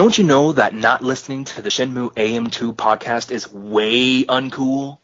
Don't 0.00 0.16
you 0.16 0.24
know 0.24 0.52
that 0.52 0.72
not 0.72 1.04
listening 1.04 1.44
to 1.44 1.60
the 1.60 1.68
Shenmue 1.68 2.14
AM2 2.14 2.74
podcast 2.74 3.30
is 3.30 3.52
way 3.52 4.24
uncool? 4.24 4.96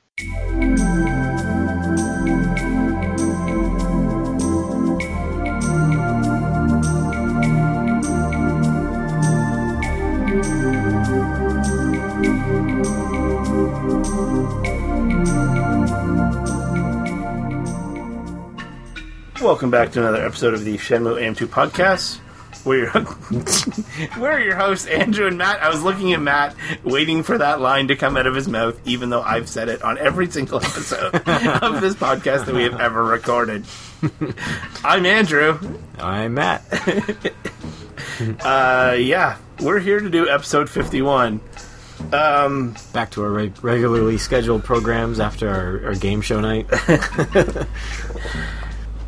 Welcome 19.43 19.71
back 19.71 19.93
to 19.93 20.01
another 20.01 20.25
episode 20.25 20.55
of 20.55 20.65
the 20.65 20.79
Shenmue 20.79 21.21
AM2 21.21 21.49
podcast. 21.49 22.21
We're 22.67 22.91
we're 24.19 24.41
your 24.41 24.57
hosts, 24.57 24.87
Andrew 24.89 25.29
and 25.29 25.39
Matt. 25.39 25.63
I 25.63 25.69
was 25.69 25.85
looking 25.85 26.13
at 26.13 26.21
Matt, 26.21 26.57
waiting 26.83 27.23
for 27.23 27.39
that 27.39 27.61
line 27.61 27.87
to 27.89 27.97
come 27.97 28.17
out 28.17 28.27
of 28.27 28.35
his 28.35 28.49
mouth, 28.49 28.77
even 28.85 29.09
though 29.09 29.23
I've 29.23 29.49
said 29.49 29.69
it 29.69 29.83
on 29.83 29.99
every 29.99 30.29
single 30.29 30.59
episode 30.65 31.15
of 31.15 31.81
this 31.81 31.95
podcast 31.95 32.47
that 32.47 32.55
we 32.55 32.65
have 32.65 32.81
ever 32.81 33.05
recorded. 33.05 33.65
I'm 34.85 35.07
Andrew. 35.07 35.59
I'm 35.99 36.35
Matt. 36.35 36.65
Uh, 38.43 38.97
yeah, 38.99 39.37
we're 39.61 39.79
here 39.79 40.01
to 40.01 40.09
do 40.09 40.27
episode 40.29 40.71
51. 40.71 41.39
Back 42.11 43.11
to 43.11 43.23
our 43.23 43.31
reg- 43.31 43.63
regularly 43.63 44.17
scheduled 44.17 44.65
programs 44.65 45.21
after 45.21 45.51
our, 45.51 45.89
our 45.89 45.95
game 45.95 46.23
show 46.23 46.41
night. 46.41 46.67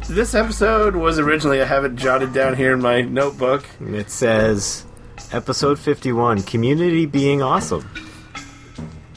This 0.08 0.34
episode 0.34 0.96
was 0.96 1.18
originally, 1.18 1.60
I 1.60 1.66
have 1.66 1.84
it 1.84 1.94
jotted 1.94 2.32
down 2.32 2.54
here 2.56 2.72
in 2.72 2.80
my 2.80 3.02
notebook. 3.02 3.64
It 3.80 4.10
says 4.10 4.84
episode 5.32 5.78
51 5.78 6.42
Community 6.42 7.04
Being 7.06 7.42
Awesome. 7.42 7.88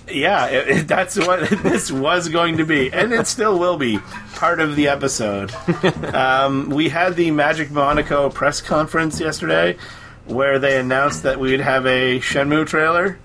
Yeah, 0.10 0.48
it, 0.48 0.68
it- 0.68 0.88
that's 0.88 1.18
what 1.18 1.50
this 1.64 1.92
was 1.92 2.28
going 2.28 2.58
to 2.58 2.66
be, 2.66 2.92
and 2.92 3.14
it 3.14 3.28
still 3.28 3.58
will 3.58 3.78
be 3.78 4.00
part 4.36 4.60
of 4.60 4.76
the 4.76 4.90
episode. 4.90 5.52
um, 6.14 6.70
we 6.70 6.90
had 6.90 7.16
the 7.16 7.32
Magic 7.32 7.72
Monaco 7.72 8.30
press 8.30 8.60
conference 8.60 9.20
yesterday, 9.20 9.78
where 10.26 10.60
they 10.60 10.78
announced 10.78 11.24
that 11.24 11.40
we 11.40 11.52
would 11.52 11.62
have 11.62 11.86
a 11.86 12.20
Shenmue 12.20 12.68
trailer 12.68 13.18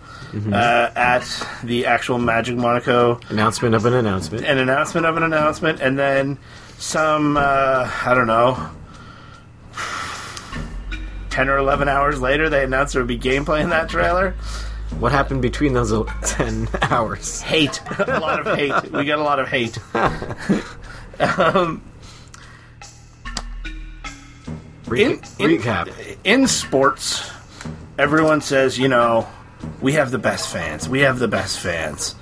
uh, 0.53 0.91
at 0.94 1.25
the 1.64 1.87
actual 1.87 2.19
Magic 2.19 2.56
Monaco, 2.56 3.19
Announcement 3.28 3.75
of 3.75 3.84
an 3.87 3.94
announcement. 3.94 4.44
an 4.44 4.59
announcement 4.59 5.05
of 5.06 5.17
an 5.17 5.22
announcement, 5.25 5.81
and 5.81 5.98
then 5.98 6.39
some 6.78 7.36
uh, 7.36 7.91
I 8.05 8.14
don't 8.14 8.27
know. 8.27 8.70
10 11.30 11.48
or 11.50 11.58
11 11.58 11.88
hours 11.88 12.20
later, 12.20 12.48
they 12.48 12.64
announced 12.64 12.94
there 12.94 13.02
would 13.02 13.08
be 13.08 13.19
gameplay 13.19 13.60
in 13.62 13.69
that 13.70 13.88
trailer. 13.91 14.34
What 15.00 15.12
happened 15.12 15.42
between 15.42 15.74
those 15.74 15.92
10 16.22 16.69
hours? 16.82 17.42
hate 17.42 17.80
a 17.98 18.19
lot 18.20 18.47
of 18.47 18.56
hate 18.56 18.72
we 18.92 19.04
got 19.04 19.19
a 19.19 19.22
lot 19.22 19.38
of 19.38 19.48
hate 19.48 19.78
Re- 24.86 25.02
in, 25.04 25.10
in, 25.41 25.50
recap. 25.60 26.16
in 26.22 26.47
sports 26.47 27.28
everyone 27.98 28.41
says 28.41 28.78
you 28.78 28.86
know 28.86 29.27
we 29.80 29.94
have 29.94 30.12
the 30.12 30.19
best 30.19 30.48
fans 30.48 30.88
we 30.88 31.00
have 31.00 31.19
the 31.19 31.27
best 31.27 31.58
fans 31.58 32.14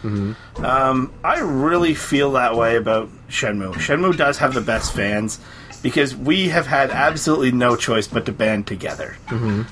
um, 0.57 1.13
i 1.23 1.41
really 1.41 1.95
feel 1.95 2.33
that 2.33 2.57
way 2.57 2.77
about 2.77 3.11
shenmue 3.35 3.75
shenmue 3.75 4.17
does 4.17 4.39
have 4.39 4.55
the 4.55 4.61
best 4.61 4.95
fans 4.95 5.41
because 5.85 6.17
we 6.17 6.49
have 6.49 6.67
had 6.67 6.91
absolutely 6.91 7.53
no 7.53 7.77
choice 7.77 8.09
but 8.09 8.25
to 8.25 8.33
band 8.33 8.67
together. 8.67 9.19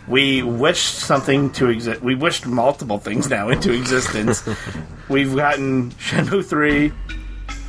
We 0.07 0.43
wished 0.43 0.97
something 0.97 1.51
to 1.53 1.71
exist. 1.71 2.03
We 2.03 2.15
wished 2.15 2.45
multiple 2.45 2.99
things 2.99 3.31
now 3.31 3.49
into 3.49 3.73
existence. 3.73 4.47
We've 5.09 5.35
gotten 5.35 5.91
Shenmue 5.93 6.45
3, 6.45 6.93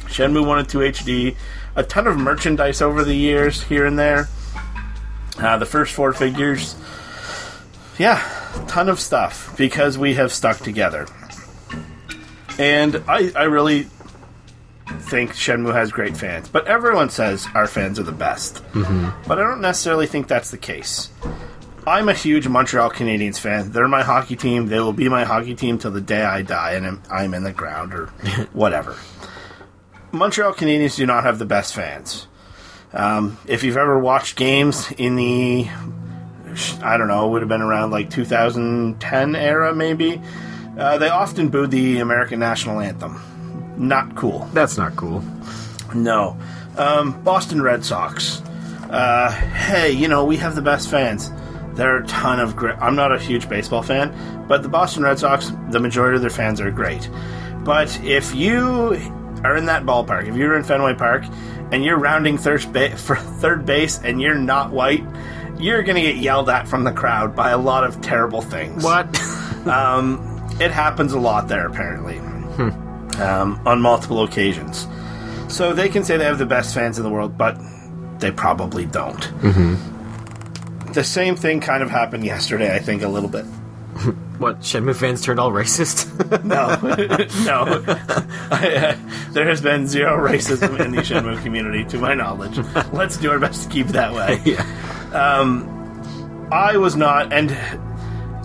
Shenmue 0.08 0.46
1 0.46 0.60
and 0.60 0.68
2 0.68 0.78
HD, 0.80 1.36
a 1.78 1.84
ton 1.84 2.06
of 2.06 2.18
merchandise 2.18 2.82
over 2.82 3.06
the 3.06 3.16
years 3.16 3.64
here 3.64 3.86
and 3.86 3.98
there. 3.98 4.28
Uh, 5.40 5.58
the 5.58 5.66
first 5.66 5.94
four 5.94 6.12
figures. 6.12 6.76
Yeah, 7.98 8.22
ton 8.68 8.90
of 8.90 9.00
stuff 9.00 9.56
because 9.58 9.98
we 9.98 10.16
have 10.16 10.34
stuck 10.34 10.58
together. 10.58 11.08
And 12.59 13.02
I, 13.08 13.32
I 13.38 13.44
really 13.44 13.88
think 15.13 15.34
Shenmue 15.34 15.75
has 15.75 15.91
great 15.91 16.18
fans, 16.18 16.50
but 16.50 16.66
everyone 16.66 17.07
says 17.07 17.46
our 17.53 17.68
fans 17.68 18.00
are 18.00 18.03
the 18.03 18.12
best. 18.12 18.63
Mm-hmm. 18.74 19.28
But 19.28 19.38
I 19.38 19.44
don't 19.44 19.62
necessarily 19.62 20.07
think 20.07 20.28
that's 20.28 20.50
the 20.50 20.57
case. 20.57 21.12
I'm 21.85 22.09
a 22.09 22.16
huge 22.16 22.47
Montreal 22.47 22.90
Canadiens 22.90 23.38
fan. 23.38 23.72
They're 23.72 23.88
my 23.88 24.02
hockey 24.02 24.35
team. 24.35 24.66
They 24.66 24.79
will 24.79 24.91
be 24.91 25.09
my 25.09 25.23
hockey 25.23 25.53
team 25.53 25.78
till 25.78 25.91
the 25.91 26.02
day 26.02 26.23
I 26.23 26.41
die 26.41 26.72
and 26.72 27.00
I'm, 27.12 27.35
in 27.35 27.44
the 27.44 27.52
ground 27.52 27.94
or 27.94 28.07
whatever. 28.53 28.97
Montreal 30.12 30.56
Canadiens 30.56 30.96
do 30.96 31.06
not 31.06 31.25
have 31.25 31.38
the 31.38 31.46
best 31.46 31.75
fans. 31.75 32.28
Um, 32.91 33.38
if 33.46 33.63
you've 33.63 33.78
ever 33.78 34.00
watched 34.00 34.35
games 34.35 34.91
in 34.97 35.16
the, 35.16 35.68
I 36.81 36.97
don't 36.97 37.07
know, 37.07 37.28
it 37.28 37.29
would 37.29 37.44
have 37.44 37.50
been 37.50 37.62
around 37.62 37.91
like 37.91 38.09
2010 38.09 39.35
era 39.35 39.75
maybe, 39.75 40.19
uh, 40.75 40.97
they 40.97 41.09
often 41.09 41.50
booed 41.50 41.69
the 41.69 42.00
American 42.00 42.40
national 42.40 42.79
anthem. 42.79 43.22
Not 43.78 44.16
cool. 44.16 44.47
That's 44.53 44.78
not 44.78 44.95
cool. 44.95 45.23
No. 45.94 46.38
Um, 46.78 47.22
Boston 47.23 47.61
Red 47.61 47.84
Sox. 47.85 48.41
Uh, 48.89 49.31
hey, 49.31 49.91
you 49.91 50.07
know, 50.07 50.25
we 50.25 50.38
have 50.38 50.56
the 50.56 50.61
best 50.61 50.89
fans. 50.89 51.31
There 51.73 51.95
are 51.95 52.03
a 52.03 52.07
ton 52.07 52.39
of 52.39 52.56
great. 52.56 52.78
I'm 52.79 52.95
not 52.95 53.11
a 53.11 53.19
huge 53.19 53.50
baseball 53.50 53.81
fan, 53.81 54.45
but 54.47 54.61
the 54.61 54.69
Boston 54.69 55.03
Red 55.03 55.17
Sox, 55.17 55.51
the 55.72 55.79
majority 55.79 56.16
of 56.17 56.22
their 56.22 56.29
fans 56.29 56.61
are 56.61 56.69
great. 56.69 57.09
But 57.63 58.00
if 58.03 58.35
you 58.35 58.94
are 59.44 59.57
in 59.57 59.66
that 59.66 59.84
ballpark, 59.84 60.28
if 60.28 60.35
you're 60.35 60.55
in 60.55 60.63
Fenway 60.63 60.94
Park 60.94 61.23
and 61.72 61.84
you're 61.84 61.97
rounding 61.97 62.38
third, 62.38 62.72
ba- 62.72 62.95
for 62.97 63.16
third 63.16 63.66
base 63.66 64.00
and 64.03 64.22
you're 64.22 64.35
not 64.35 64.72
white, 64.72 65.03
you're 65.57 65.81
going 65.81 65.95
to 65.95 66.01
get 66.01 66.17
yelled 66.17 66.50
at 66.50 66.67
from 66.67 66.84
the 66.84 66.91
crowd 66.91 67.35
by 67.35 67.51
a 67.51 67.57
lot 67.57 67.84
of 67.84 68.01
terrible 68.01 68.41
things. 68.41 68.84
What? 68.84 69.07
It 70.59 70.69
happens 70.72 71.13
a 71.13 71.19
lot 71.19 71.47
there, 71.47 71.66
apparently, 71.66 72.19
um, 73.23 73.59
on 73.66 73.81
multiple 73.81 74.23
occasions. 74.23 74.88
So 75.47 75.73
they 75.73 75.89
can 75.89 76.03
say 76.03 76.17
they 76.17 76.25
have 76.25 76.39
the 76.39 76.45
best 76.45 76.73
fans 76.73 76.97
in 76.97 77.03
the 77.03 77.09
world, 77.09 77.38
but 77.38 77.57
they 78.19 78.31
probably 78.31 78.85
don't. 78.85 79.22
Mm-hmm. 79.41 80.91
The 80.94 81.03
same 81.03 81.35
thing 81.35 81.59
kind 81.59 81.81
of 81.81 81.89
happened 81.89 82.25
yesterday, 82.25 82.75
I 82.75 82.79
think, 82.79 83.01
a 83.01 83.07
little 83.07 83.29
bit. 83.29 83.45
what? 84.38 84.59
Shenmue 84.59 84.95
fans 84.95 85.22
turned 85.22 85.39
all 85.39 85.51
racist? 85.51 86.09
No, 86.44 86.67
no. 87.45 87.84
I, 88.51 88.75
uh, 88.75 88.97
there 89.31 89.47
has 89.47 89.61
been 89.61 89.88
zero 89.88 90.17
racism 90.17 90.79
in 90.79 90.91
the 90.91 91.01
Shenmue 91.01 91.41
community, 91.41 91.85
to 91.85 91.97
my 91.97 92.13
knowledge. 92.13 92.57
Let's 92.91 93.17
do 93.17 93.31
our 93.31 93.40
best 93.40 93.63
to 93.63 93.69
keep 93.69 93.88
it 93.88 93.94
that 93.94 94.13
way. 94.13 94.41
yeah. 94.45 94.66
I 96.51 96.78
was 96.78 96.95
not, 96.95 97.34
and 97.34 97.50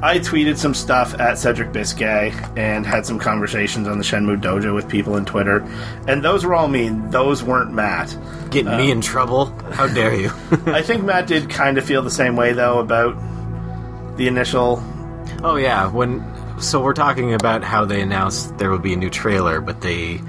I 0.00 0.20
tweeted 0.20 0.56
some 0.56 0.74
stuff 0.74 1.18
at 1.18 1.38
Cedric 1.38 1.72
Biscay 1.72 2.32
and 2.56 2.86
had 2.86 3.04
some 3.04 3.18
conversations 3.18 3.88
on 3.88 3.98
the 3.98 4.04
Shenmue 4.04 4.40
Dojo 4.40 4.72
with 4.72 4.88
people 4.88 5.14
on 5.14 5.24
Twitter, 5.24 5.58
and 6.06 6.24
those 6.24 6.46
were 6.46 6.54
all 6.54 6.68
me. 6.68 6.90
Those 7.10 7.42
weren't 7.42 7.72
Matt. 7.72 8.16
Getting 8.50 8.76
me 8.76 8.92
in 8.92 9.00
trouble? 9.00 9.46
How 9.72 9.88
dare 9.88 10.14
you? 10.14 10.30
I 10.66 10.82
think 10.82 11.02
Matt 11.02 11.26
did 11.26 11.50
kind 11.50 11.78
of 11.78 11.84
feel 11.84 12.02
the 12.02 12.12
same 12.12 12.36
way 12.36 12.52
though 12.52 12.78
about 12.78 13.16
the 14.16 14.28
initial. 14.28 14.82
Oh 15.42 15.56
yeah, 15.56 15.88
when 15.90 16.24
so 16.60 16.80
we're 16.80 16.94
talking 16.94 17.34
about 17.34 17.64
how 17.64 17.84
they 17.84 18.00
announced 18.00 18.56
there 18.58 18.70
would 18.70 18.82
be 18.82 18.92
a 18.92 18.96
new 18.96 19.10
trailer, 19.10 19.60
but 19.60 19.80
they 19.80 20.20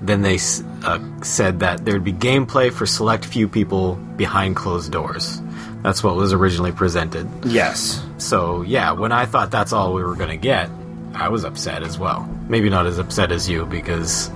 then 0.00 0.22
they 0.22 0.38
uh, 0.82 0.98
said 1.22 1.60
that 1.60 1.84
there'd 1.84 2.04
be 2.04 2.12
gameplay 2.12 2.72
for 2.72 2.86
select 2.86 3.26
few 3.26 3.48
people 3.48 3.96
behind 4.16 4.56
closed 4.56 4.90
doors. 4.90 5.42
That's 5.82 6.02
what 6.02 6.16
was 6.16 6.32
originally 6.32 6.72
presented. 6.72 7.28
Yes, 7.44 8.02
So 8.20 8.62
yeah, 8.62 8.92
when 8.92 9.12
I 9.12 9.26
thought 9.26 9.50
that's 9.50 9.72
all 9.72 9.94
we 9.94 10.02
were 10.02 10.14
gonna 10.14 10.36
get, 10.36 10.70
I 11.14 11.28
was 11.28 11.44
upset 11.44 11.82
as 11.82 11.98
well. 11.98 12.28
Maybe 12.48 12.68
not 12.68 12.86
as 12.86 12.98
upset 12.98 13.32
as 13.32 13.48
you 13.48 13.66
because 13.66 14.30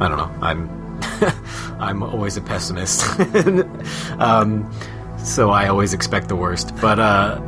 I 0.00 0.08
don't 0.08 0.18
know. 0.18 0.32
I'm 0.40 0.82
I'm 1.80 2.02
always 2.02 2.36
a 2.36 2.40
pessimist. 2.40 3.04
um, 4.18 4.70
so 5.18 5.50
I 5.50 5.68
always 5.68 5.94
expect 5.94 6.28
the 6.28 6.36
worst. 6.36 6.74
But 6.80 6.98
uh, 6.98 7.40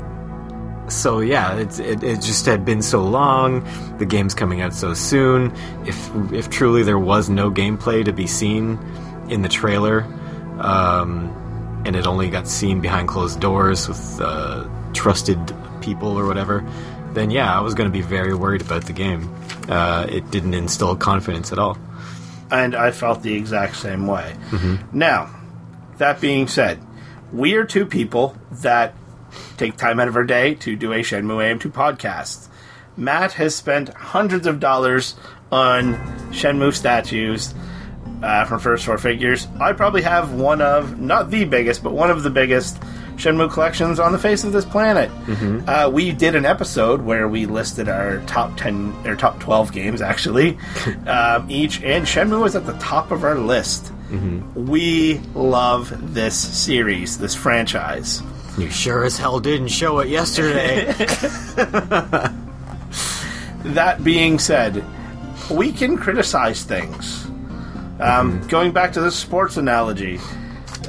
so 0.89 1.21
yeah, 1.21 1.57
it's, 1.59 1.79
it 1.79 2.03
it 2.03 2.21
just 2.21 2.47
had 2.47 2.65
been 2.65 2.83
so 2.83 3.03
long. 3.03 3.67
The 3.99 4.07
game's 4.07 4.35
coming 4.35 4.61
out 4.61 4.75
so 4.75 4.95
soon. 4.95 5.53
If 5.87 6.11
if 6.33 6.51
truly 6.51 6.83
there 6.83 6.99
was 6.99 7.29
no 7.29 7.51
gameplay 7.51 8.05
to 8.05 8.13
be 8.13 8.27
seen 8.27 8.79
in 9.29 9.43
the 9.43 9.49
trailer. 9.49 10.03
Um, 10.61 11.44
and 11.85 11.95
it 11.97 12.07
only 12.07 12.29
got 12.31 12.49
seen 12.49 12.81
behind 12.81 13.09
closed 13.09 13.41
doors 13.41 13.89
with 13.89 14.21
uh, 14.21 14.69
trusted 14.93 15.39
people 15.81 16.19
or 16.19 16.27
whatever, 16.27 16.65
then 17.13 17.31
yeah, 17.31 17.57
I 17.57 17.61
was 17.61 17.75
going 17.75 17.89
to 17.89 17.93
be 17.93 18.03
very 18.03 18.35
worried 18.35 18.63
about 18.63 18.85
the 18.87 18.93
game. 18.93 19.33
Uh, 19.69 20.07
it 20.09 20.31
didn't 20.31 20.55
instill 20.55 20.97
confidence 20.97 21.53
at 21.53 21.59
all. 21.59 21.77
and 22.51 22.75
I 22.75 22.91
felt 22.91 23.23
the 23.23 23.35
exact 23.35 23.77
same 23.77 24.07
way. 24.07 24.35
Now, 24.93 25.35
that 25.99 26.21
being 26.21 26.47
said, 26.49 26.81
we 27.33 27.55
are 27.55 27.65
two 27.65 27.87
people 27.87 28.37
that 28.51 28.95
take 29.57 29.77
time 29.77 29.99
out 30.01 30.09
of 30.09 30.17
our 30.17 30.25
day 30.25 30.55
to 30.57 30.77
do 30.77 30.93
a 30.93 31.01
Shenmue 31.03 31.59
AM2 31.59 31.73
podcast. 31.73 32.49
Matt 32.97 33.33
has 33.33 33.55
spent 33.57 33.89
hundreds 33.89 34.47
of 34.47 34.61
dollars 34.61 35.17
on 35.51 35.95
Shenmue 36.33 36.73
statues 36.75 37.55
uh, 38.23 38.45
from 38.45 38.59
First 38.61 38.85
Four 38.85 38.99
Figures. 38.99 39.47
I 39.61 39.73
probably 39.73 40.03
have 40.03 40.33
one 40.33 40.61
of, 40.61 41.01
not 41.01 41.31
the 41.31 41.45
biggest, 41.45 41.83
but 41.83 41.93
one 41.93 42.11
of 42.11 42.23
the 42.23 42.31
biggest 42.31 42.81
Shenmue 43.17 43.53
collections 43.53 44.01
on 44.01 44.13
the 44.13 44.19
face 44.19 44.45
of 44.45 44.53
this 44.53 44.65
planet. 44.65 45.11
Uh, 45.69 45.91
we 45.93 46.11
did 46.13 46.35
an 46.35 46.45
episode 46.45 47.03
where 47.03 47.29
we 47.29 47.47
listed 47.47 47.89
our 47.89 48.19
top 48.27 48.57
10 48.57 49.07
or 49.07 49.15
top 49.17 49.39
12 49.41 49.73
games, 49.73 50.03
actually, 50.03 50.59
um, 51.07 51.49
each, 51.51 51.83
and 51.83 52.07
Shenmue 52.07 52.41
was 52.41 52.57
at 52.57 52.67
the 52.67 52.73
top 52.75 53.11
of 53.11 53.25
our 53.25 53.37
list. 53.37 53.93
We 54.55 55.19
love 55.35 56.15
this 56.15 56.37
series, 56.39 57.19
this 57.19 57.35
franchise. 57.35 58.23
You 58.57 58.71
sure 58.71 59.05
as 59.05 59.19
hell 59.19 59.41
didn't 59.41 59.69
show 59.69 59.99
it 59.99 60.09
yesterday. 60.09 60.95
That 63.65 64.05
being 64.05 64.39
said, 64.39 64.85
we 65.51 65.73
can 65.73 65.97
criticize 65.97 66.65
things. 66.65 67.27
Um, 68.01 68.47
Going 68.49 68.73
back 68.73 68.93
to 68.95 69.01
the 69.01 69.11
sports 69.11 69.57
analogy, 69.57 70.19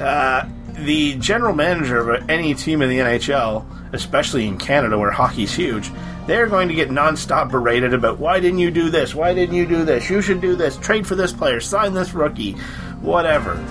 uh, 0.00 0.48
the 0.74 1.14
general 1.16 1.54
manager 1.54 2.10
of 2.10 2.28
any 2.28 2.54
team 2.54 2.82
in 2.82 2.88
the 2.88 2.98
NHL, 2.98 3.64
especially 3.92 4.46
in 4.46 4.58
Canada 4.58 4.98
where 4.98 5.10
hockey's 5.10 5.54
huge, 5.54 5.90
they're 6.26 6.48
going 6.48 6.68
to 6.68 6.74
get 6.74 6.88
nonstop 6.90 7.50
berated 7.50 7.94
about 7.94 8.18
why 8.18 8.40
didn't 8.40 8.58
you 8.58 8.70
do 8.70 8.90
this? 8.90 9.14
Why 9.14 9.32
didn't 9.32 9.54
you 9.54 9.64
do 9.66 9.84
this? 9.84 10.10
You 10.10 10.20
should 10.20 10.40
do 10.40 10.56
this. 10.56 10.76
Trade 10.76 11.06
for 11.06 11.14
this 11.14 11.32
player. 11.32 11.60
Sign 11.60 11.94
this 11.94 12.12
rookie. 12.12 12.52
Whatever. 13.00 13.64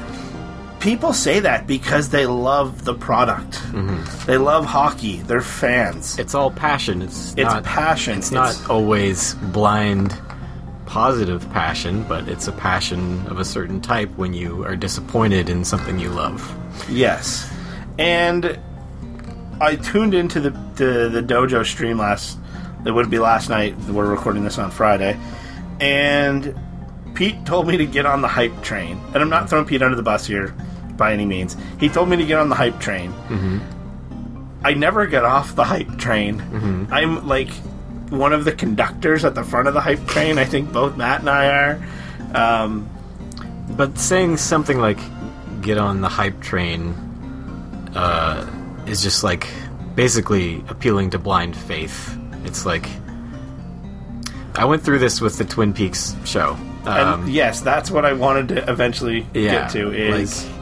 People 0.79 1.13
say 1.13 1.39
that 1.41 1.67
because 1.67 2.09
they 2.09 2.25
love 2.25 2.85
the 2.85 2.93
product. 2.93 3.59
They 4.25 4.37
love 4.37 4.65
hockey. 4.65 5.17
They're 5.17 5.41
fans. 5.41 6.17
it's 6.19 6.35
all 6.35 6.51
passion. 6.51 7.01
It's 7.01 7.31
It's 7.31 7.43
not, 7.43 7.63
passion. 7.63 8.19
It's 8.19 8.31
not 8.31 8.69
always 8.69 9.33
blind 9.35 10.11
positive 10.95 11.51
passion, 11.51 12.03
but 12.03 12.29
it's 12.29 12.47
a 12.47 12.53
passion 12.53 13.27
of 13.27 13.37
a 13.37 13.43
certain 13.43 13.81
type 13.81 14.09
when 14.15 14.33
you 14.33 14.63
are 14.63 14.77
disappointed 14.77 15.49
in 15.49 15.65
something 15.65 15.99
you 15.99 16.07
love. 16.07 16.39
Yes, 16.89 17.51
and 17.99 18.57
I 19.59 19.75
tuned 19.75 20.13
into 20.13 20.39
the 20.39 20.51
the, 20.75 21.09
the 21.09 21.21
dojo 21.21 21.65
stream 21.65 21.97
last. 21.97 22.39
That 22.85 22.93
would 22.93 23.09
be 23.09 23.19
last 23.19 23.49
night. 23.49 23.77
We're 23.89 24.09
recording 24.09 24.45
this 24.45 24.57
on 24.57 24.71
Friday, 24.71 25.19
and 25.81 26.57
Pete 27.13 27.45
told 27.45 27.67
me 27.67 27.75
to 27.75 27.85
get 27.85 28.05
on 28.05 28.21
the 28.21 28.29
hype 28.29 28.63
train. 28.63 28.97
And 29.07 29.17
I'm 29.17 29.27
not 29.27 29.39
mm-hmm. 29.39 29.49
throwing 29.49 29.65
Pete 29.65 29.81
under 29.81 29.97
the 29.97 30.03
bus 30.03 30.25
here 30.25 30.55
by 30.95 31.11
any 31.11 31.25
means. 31.25 31.57
He 31.77 31.89
told 31.89 32.07
me 32.07 32.15
to 32.15 32.25
get 32.25 32.39
on 32.39 32.47
the 32.47 32.55
hype 32.55 32.79
train. 32.79 33.11
Mm-hmm. 33.27 34.65
I 34.65 34.73
never 34.73 35.07
get 35.07 35.25
off 35.25 35.55
the 35.55 35.65
hype 35.65 35.97
train. 35.97 36.39
Mm-hmm. 36.39 36.93
I'm 36.93 37.27
like 37.27 37.49
one 38.17 38.33
of 38.33 38.45
the 38.45 38.51
conductors 38.51 39.23
at 39.25 39.35
the 39.35 39.43
front 39.43 39.67
of 39.67 39.73
the 39.73 39.81
hype 39.81 40.05
train. 40.07 40.37
I 40.37 40.45
think 40.45 40.71
both 40.71 40.95
Matt 40.97 41.21
and 41.21 41.29
I 41.29 41.47
are. 41.47 41.87
Um, 42.33 42.89
But 43.77 43.97
saying 43.97 44.37
something 44.37 44.79
like 44.79 44.99
"get 45.61 45.77
on 45.77 46.01
the 46.01 46.09
hype 46.09 46.39
train" 46.41 46.93
uh, 47.95 48.45
is 48.85 49.01
just 49.01 49.23
like 49.23 49.47
basically 49.95 50.63
appealing 50.69 51.09
to 51.11 51.19
blind 51.19 51.55
faith. 51.55 52.17
It's 52.45 52.65
like 52.65 52.87
I 54.55 54.65
went 54.65 54.83
through 54.83 54.99
this 54.99 55.19
with 55.21 55.37
the 55.37 55.45
Twin 55.45 55.73
Peaks 55.73 56.15
show. 56.25 56.57
and 56.85 57.09
Um, 57.09 57.27
yes, 57.29 57.61
that's 57.61 57.89
what 57.91 58.05
I 58.05 58.13
wanted 58.13 58.47
to 58.49 58.69
eventually 58.71 59.25
yeah, 59.33 59.51
get 59.51 59.69
to. 59.71 59.91
Is 59.91 60.45
like 60.45 60.53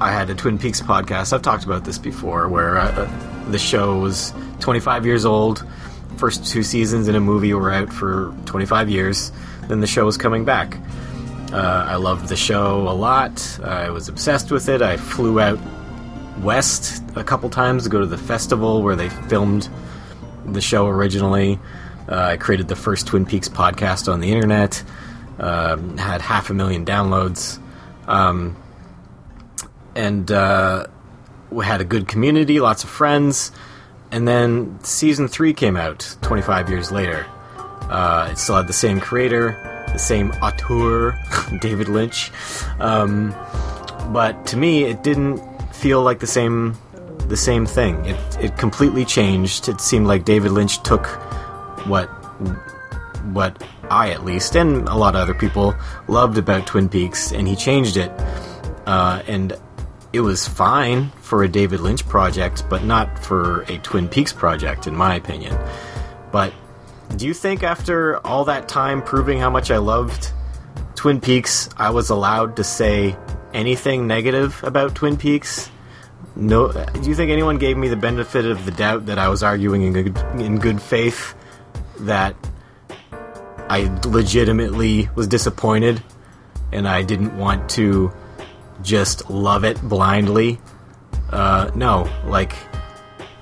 I 0.00 0.10
had 0.10 0.30
a 0.30 0.34
Twin 0.34 0.58
Peaks 0.58 0.80
podcast. 0.80 1.32
I've 1.32 1.42
talked 1.42 1.64
about 1.64 1.84
this 1.84 1.98
before, 1.98 2.48
where 2.48 2.78
uh, 2.78 3.08
the 3.50 3.58
show 3.58 3.98
was 3.98 4.32
25 4.60 5.06
years 5.06 5.24
old. 5.24 5.64
First 6.16 6.46
two 6.46 6.62
seasons 6.62 7.08
in 7.08 7.14
a 7.14 7.20
movie 7.20 7.52
were 7.54 7.72
out 7.72 7.92
for 7.92 8.34
25 8.46 8.88
years. 8.88 9.32
Then 9.68 9.80
the 9.80 9.86
show 9.86 10.04
was 10.04 10.16
coming 10.16 10.44
back. 10.44 10.78
Uh, 11.52 11.84
I 11.88 11.96
loved 11.96 12.28
the 12.28 12.36
show 12.36 12.88
a 12.88 12.94
lot. 12.94 13.60
I 13.62 13.90
was 13.90 14.08
obsessed 14.08 14.50
with 14.50 14.68
it. 14.68 14.80
I 14.80 14.96
flew 14.96 15.40
out 15.40 15.58
west 16.38 17.02
a 17.14 17.22
couple 17.22 17.50
times 17.50 17.84
to 17.84 17.90
go 17.90 18.00
to 18.00 18.06
the 18.06 18.18
festival 18.18 18.82
where 18.82 18.96
they 18.96 19.08
filmed 19.08 19.68
the 20.46 20.60
show 20.60 20.86
originally. 20.86 21.58
Uh, 22.08 22.16
I 22.16 22.36
created 22.36 22.68
the 22.68 22.76
first 22.76 23.06
Twin 23.06 23.26
Peaks 23.26 23.48
podcast 23.48 24.10
on 24.10 24.20
the 24.20 24.32
internet. 24.32 24.82
Um, 25.38 25.96
had 25.98 26.20
half 26.20 26.50
a 26.50 26.54
million 26.54 26.84
downloads. 26.84 27.60
Um, 28.06 28.56
and 29.94 30.30
uh, 30.30 30.86
we 31.50 31.64
had 31.64 31.80
a 31.80 31.84
good 31.84 32.08
community, 32.08 32.60
lots 32.60 32.84
of 32.84 32.90
friends. 32.90 33.52
And 34.12 34.28
then 34.28 34.78
season 34.84 35.26
three 35.26 35.54
came 35.54 35.76
out 35.76 36.16
25 36.20 36.68
years 36.68 36.92
later. 36.92 37.26
Uh, 37.88 38.28
it 38.30 38.38
still 38.38 38.56
had 38.56 38.66
the 38.66 38.72
same 38.72 39.00
creator, 39.00 39.84
the 39.92 39.98
same 39.98 40.30
auteur, 40.42 41.18
David 41.60 41.88
Lynch. 41.88 42.30
Um, 42.78 43.34
but 44.12 44.46
to 44.46 44.56
me, 44.56 44.84
it 44.84 45.02
didn't 45.02 45.38
feel 45.74 46.02
like 46.02 46.20
the 46.20 46.26
same 46.26 46.76
the 47.28 47.36
same 47.36 47.64
thing. 47.64 48.04
It 48.04 48.36
it 48.40 48.58
completely 48.58 49.04
changed. 49.04 49.68
It 49.68 49.80
seemed 49.80 50.06
like 50.06 50.24
David 50.24 50.52
Lynch 50.52 50.82
took 50.82 51.06
what 51.86 52.06
what 53.32 53.62
I 53.90 54.10
at 54.10 54.24
least 54.24 54.56
and 54.56 54.88
a 54.88 54.94
lot 54.94 55.14
of 55.14 55.20
other 55.22 55.34
people 55.34 55.74
loved 56.08 56.38
about 56.38 56.66
Twin 56.66 56.88
Peaks, 56.88 57.32
and 57.32 57.48
he 57.48 57.56
changed 57.56 57.96
it. 57.96 58.10
Uh, 58.86 59.22
and 59.26 59.56
it 60.12 60.20
was 60.20 60.46
fine 60.46 61.10
for 61.20 61.42
a 61.42 61.48
David 61.48 61.80
Lynch 61.80 62.06
project, 62.06 62.64
but 62.68 62.84
not 62.84 63.18
for 63.18 63.62
a 63.62 63.78
Twin 63.78 64.08
Peaks 64.08 64.32
project, 64.32 64.86
in 64.86 64.94
my 64.94 65.14
opinion. 65.14 65.58
But 66.30 66.52
do 67.16 67.26
you 67.26 67.34
think 67.34 67.62
after 67.62 68.18
all 68.26 68.44
that 68.44 68.68
time 68.68 69.02
proving 69.02 69.38
how 69.38 69.50
much 69.50 69.70
I 69.70 69.78
loved 69.78 70.32
Twin 70.94 71.20
Peaks, 71.20 71.68
I 71.76 71.90
was 71.90 72.10
allowed 72.10 72.56
to 72.56 72.64
say 72.64 73.16
anything 73.54 74.06
negative 74.06 74.62
about 74.64 74.94
Twin 74.94 75.16
Peaks? 75.16 75.70
No. 76.36 76.72
Do 76.72 77.08
you 77.08 77.14
think 77.14 77.30
anyone 77.30 77.58
gave 77.58 77.76
me 77.76 77.88
the 77.88 77.96
benefit 77.96 78.46
of 78.46 78.64
the 78.64 78.70
doubt 78.70 79.06
that 79.06 79.18
I 79.18 79.28
was 79.28 79.42
arguing 79.42 79.82
in 79.82 79.92
good, 79.92 80.18
in 80.40 80.58
good 80.58 80.80
faith 80.80 81.34
that 82.00 82.34
I 83.68 83.90
legitimately 84.04 85.08
was 85.14 85.26
disappointed 85.26 86.02
and 86.72 86.88
I 86.88 87.02
didn't 87.02 87.36
want 87.36 87.68
to 87.70 88.12
just 88.82 89.30
love 89.30 89.64
it 89.64 89.80
blindly? 89.82 90.60
Uh, 91.30 91.70
no, 91.74 92.08
like 92.26 92.52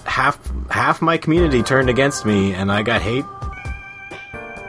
half 0.05 0.39
half 0.71 1.03
my 1.03 1.17
community 1.19 1.63
turned 1.63 1.91
against 1.91 2.25
me, 2.25 2.53
and 2.55 2.71
I 2.71 2.83
got 2.83 3.03
hate 3.03 3.25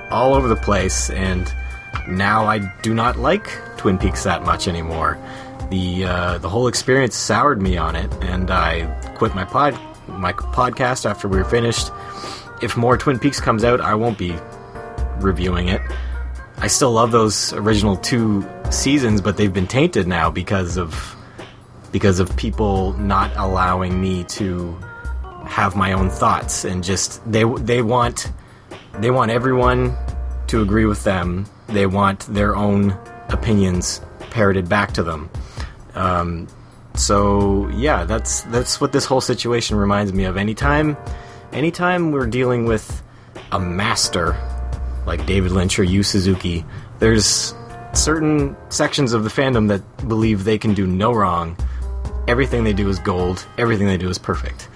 all 0.09 0.33
over 0.33 0.47
the 0.47 0.55
place. 0.55 1.09
And 1.09 1.51
now 2.07 2.45
I 2.45 2.59
do 2.81 2.93
not 2.93 3.17
like 3.17 3.47
Twin 3.77 3.97
Peaks 3.97 4.23
that 4.23 4.43
much 4.43 4.67
anymore. 4.67 5.17
The 5.69 6.05
uh, 6.05 6.37
the 6.39 6.49
whole 6.49 6.67
experience 6.67 7.15
soured 7.15 7.61
me 7.61 7.77
on 7.77 7.95
it, 7.95 8.11
and 8.21 8.51
I 8.51 8.85
quit 9.15 9.33
my 9.35 9.45
pod 9.45 9.79
my 10.07 10.33
podcast 10.33 11.09
after 11.09 11.27
we 11.27 11.37
were 11.37 11.45
finished. 11.45 11.91
If 12.61 12.77
more 12.77 12.97
Twin 12.97 13.19
Peaks 13.19 13.39
comes 13.39 13.63
out, 13.63 13.81
I 13.81 13.95
won't 13.95 14.17
be 14.17 14.35
reviewing 15.19 15.69
it. 15.69 15.81
I 16.57 16.67
still 16.67 16.91
love 16.91 17.11
those 17.11 17.53
original 17.53 17.95
two 17.95 18.41
seasons, 18.71 19.21
but 19.21 19.37
they've 19.37 19.53
been 19.53 19.67
tainted 19.67 20.07
now 20.07 20.29
because 20.29 20.77
of 20.77 21.15
because 21.91 22.19
of 22.19 22.35
people 22.37 22.93
not 22.93 23.35
allowing 23.35 23.99
me 23.99 24.23
to 24.23 24.77
have 25.45 25.75
my 25.75 25.91
own 25.91 26.09
thoughts 26.09 26.63
and 26.63 26.83
just 26.83 27.21
they 27.29 27.43
they 27.59 27.81
want 27.81 28.31
they 28.99 29.11
want 29.11 29.31
everyone 29.31 29.95
to 30.47 30.61
agree 30.61 30.85
with 30.85 31.03
them. 31.03 31.45
They 31.67 31.85
want 31.85 32.21
their 32.21 32.55
own 32.55 32.97
opinions 33.29 34.01
parroted 34.31 34.67
back 34.67 34.93
to 34.93 35.03
them. 35.03 35.29
Um, 35.95 36.47
so 36.95 37.69
yeah, 37.69 38.05
that's 38.05 38.41
that's 38.43 38.81
what 38.81 38.91
this 38.91 39.05
whole 39.05 39.21
situation 39.21 39.77
reminds 39.77 40.13
me 40.13 40.25
of. 40.25 40.37
Anytime, 40.37 40.97
anytime 41.51 42.11
we're 42.11 42.27
dealing 42.27 42.65
with 42.65 43.01
a 43.51 43.59
master 43.59 44.35
like 45.05 45.25
David 45.25 45.51
Lynch 45.51 45.79
or 45.79 45.83
Yu 45.83 46.03
Suzuki, 46.03 46.65
there's 46.99 47.53
certain 47.93 48.55
sections 48.69 49.13
of 49.13 49.23
the 49.23 49.29
fandom 49.29 49.67
that 49.67 50.07
believe 50.07 50.43
they 50.43 50.57
can 50.57 50.73
do 50.73 50.87
no 50.87 51.13
wrong. 51.13 51.57
Everything 52.27 52.63
they 52.63 52.73
do 52.73 52.87
is 52.89 52.99
gold. 52.99 53.45
Everything 53.57 53.87
they 53.87 53.97
do 53.97 54.09
is 54.09 54.17
perfect. 54.17 54.69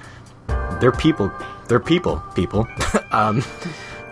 They're 0.79 0.91
people. 0.91 1.31
They're 1.67 1.79
people. 1.79 2.21
People. 2.35 2.67
um, 3.11 3.43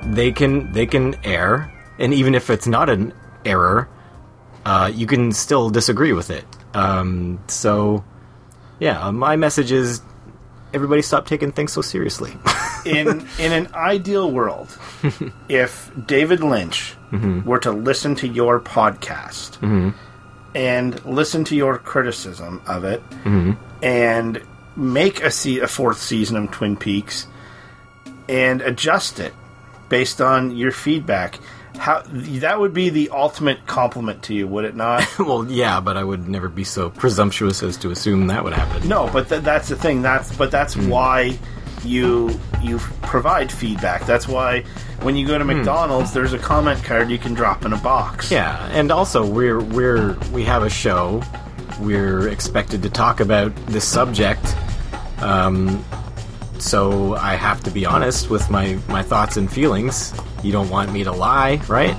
they 0.03 0.31
can 0.31 0.71
they 0.71 0.85
can 0.85 1.15
err, 1.23 1.71
and 1.99 2.13
even 2.13 2.35
if 2.35 2.49
it's 2.49 2.67
not 2.67 2.89
an 2.89 3.13
error, 3.45 3.89
uh, 4.65 4.91
you 4.93 5.07
can 5.07 5.31
still 5.31 5.69
disagree 5.69 6.13
with 6.13 6.29
it. 6.29 6.45
Um, 6.73 7.39
so, 7.47 8.03
yeah, 8.79 9.11
my 9.11 9.35
message 9.35 9.71
is 9.71 10.01
everybody 10.73 11.01
stop 11.01 11.25
taking 11.25 11.51
things 11.51 11.71
so 11.71 11.81
seriously. 11.81 12.35
in 12.85 13.27
in 13.39 13.51
an 13.51 13.73
ideal 13.73 14.31
world, 14.31 14.77
if 15.49 15.91
David 16.05 16.41
Lynch 16.41 16.95
Mm-hmm. 17.13 17.47
were 17.47 17.59
to 17.59 17.71
listen 17.71 18.15
to 18.15 18.27
your 18.27 18.59
podcast 18.59 19.59
mm-hmm. 19.59 19.91
and 20.55 21.05
listen 21.05 21.43
to 21.45 21.55
your 21.55 21.77
criticism 21.77 22.59
of 22.65 22.85
it 22.85 23.07
mm-hmm. 23.23 23.51
and 23.83 24.41
make 24.75 25.21
a, 25.21 25.29
se- 25.29 25.59
a 25.59 25.67
fourth 25.67 25.99
season 25.99 26.37
of 26.37 26.49
Twin 26.49 26.75
Peaks 26.75 27.27
and 28.27 28.63
adjust 28.63 29.19
it 29.19 29.31
based 29.89 30.21
on 30.21 30.57
your 30.57 30.71
feedback. 30.71 31.39
How 31.77 32.01
that 32.07 32.59
would 32.59 32.73
be 32.73 32.89
the 32.89 33.09
ultimate 33.09 33.67
compliment 33.67 34.23
to 34.23 34.33
you, 34.33 34.47
would 34.47 34.65
it 34.65 34.75
not? 34.75 35.19
well, 35.19 35.45
yeah, 35.45 35.79
but 35.81 35.97
I 35.97 36.03
would 36.03 36.27
never 36.27 36.49
be 36.49 36.63
so 36.63 36.89
presumptuous 36.89 37.61
as 37.61 37.77
to 37.77 37.91
assume 37.91 38.25
that 38.27 38.43
would 38.43 38.53
happen. 38.53 38.87
no, 38.87 39.07
but 39.13 39.29
th- 39.29 39.43
that's 39.43 39.69
the 39.69 39.75
thing. 39.75 40.01
That's 40.01 40.35
but 40.35 40.49
that's 40.49 40.75
why 40.75 41.37
you 41.83 42.39
you 42.61 42.77
provide 43.01 43.51
feedback. 43.51 44.05
That's 44.05 44.27
why 44.27 44.61
when 45.01 45.15
you 45.15 45.27
go 45.27 45.37
to 45.37 45.43
McDonald's, 45.45 46.13
there's 46.13 46.33
a 46.33 46.39
comment 46.39 46.83
card 46.83 47.09
you 47.09 47.17
can 47.17 47.33
drop 47.33 47.65
in 47.65 47.73
a 47.73 47.77
box. 47.77 48.31
Yeah, 48.31 48.65
and 48.71 48.91
also 48.91 49.25
we're 49.25 49.61
we're 49.61 50.17
we 50.31 50.43
have 50.43 50.63
a 50.63 50.69
show. 50.69 51.21
We're 51.79 52.29
expected 52.29 52.83
to 52.83 52.89
talk 52.89 53.19
about 53.19 53.55
this 53.67 53.85
subject. 53.85 54.55
Um, 55.19 55.83
so 56.59 57.15
I 57.15 57.35
have 57.35 57.61
to 57.63 57.71
be 57.71 57.85
honest 57.85 58.29
with 58.29 58.49
my 58.49 58.77
my 58.87 59.03
thoughts 59.03 59.37
and 59.37 59.51
feelings. 59.51 60.13
You 60.43 60.51
don't 60.51 60.69
want 60.69 60.91
me 60.91 61.03
to 61.03 61.11
lie, 61.11 61.61
right? 61.67 61.95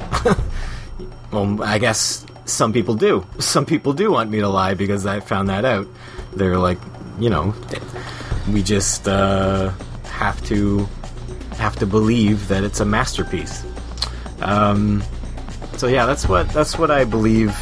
well, 1.32 1.62
I 1.62 1.78
guess 1.78 2.24
some 2.46 2.72
people 2.72 2.94
do. 2.94 3.26
Some 3.38 3.64
people 3.64 3.92
do 3.92 4.12
want 4.12 4.30
me 4.30 4.40
to 4.40 4.48
lie 4.48 4.74
because 4.74 5.06
I 5.06 5.20
found 5.20 5.48
that 5.48 5.64
out. 5.64 5.86
They're 6.34 6.58
like, 6.58 6.78
you 7.18 7.30
know, 7.30 7.54
we 8.52 8.62
just 8.62 9.08
uh, 9.08 9.70
have 10.04 10.42
to 10.46 10.86
have 11.56 11.76
to 11.76 11.86
believe 11.86 12.48
that 12.48 12.64
it's 12.64 12.80
a 12.80 12.84
masterpiece. 12.84 13.64
Um, 14.40 15.02
so 15.76 15.86
yeah, 15.86 16.06
that's 16.06 16.28
what 16.28 16.48
that's 16.50 16.78
what 16.78 16.90
I 16.90 17.04
believe. 17.04 17.56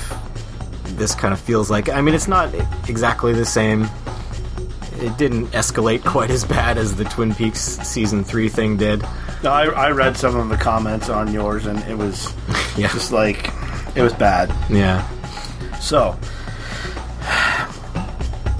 This 0.96 1.14
kind 1.14 1.32
of 1.32 1.40
feels 1.40 1.70
like. 1.70 1.88
I 1.88 2.00
mean, 2.00 2.14
it's 2.14 2.28
not 2.28 2.52
exactly 2.88 3.32
the 3.32 3.44
same. 3.46 3.88
It 4.98 5.16
didn't 5.18 5.46
escalate 5.48 6.04
quite 6.06 6.30
as 6.30 6.44
bad 6.44 6.78
as 6.78 6.96
the 6.96 7.04
Twin 7.04 7.34
Peaks 7.34 7.60
season 7.60 8.24
three 8.24 8.48
thing 8.48 8.76
did. 8.76 9.02
No, 9.42 9.50
I, 9.50 9.64
I 9.66 9.90
read 9.90 10.16
some 10.16 10.36
of 10.36 10.48
the 10.48 10.56
comments 10.56 11.08
on 11.08 11.32
yours, 11.32 11.66
and 11.66 11.78
it 11.84 11.96
was 11.98 12.32
Yeah, 12.76 12.88
just 12.88 13.10
like 13.12 13.50
it 13.96 14.02
was 14.02 14.12
bad. 14.14 14.50
yeah, 14.70 15.06
So, 15.80 16.16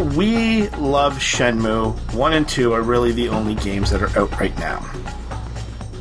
we 0.03 0.69
love 0.71 1.15
Shenmue. 1.19 1.95
1 2.15 2.33
and 2.33 2.49
2 2.49 2.73
are 2.73 2.83
really 2.83 3.13
the 3.13 3.29
only 3.29 3.55
games 3.57 3.91
that 3.91 4.03
are 4.03 4.19
out 4.19 4.31
right 4.41 4.57
now. 4.59 4.81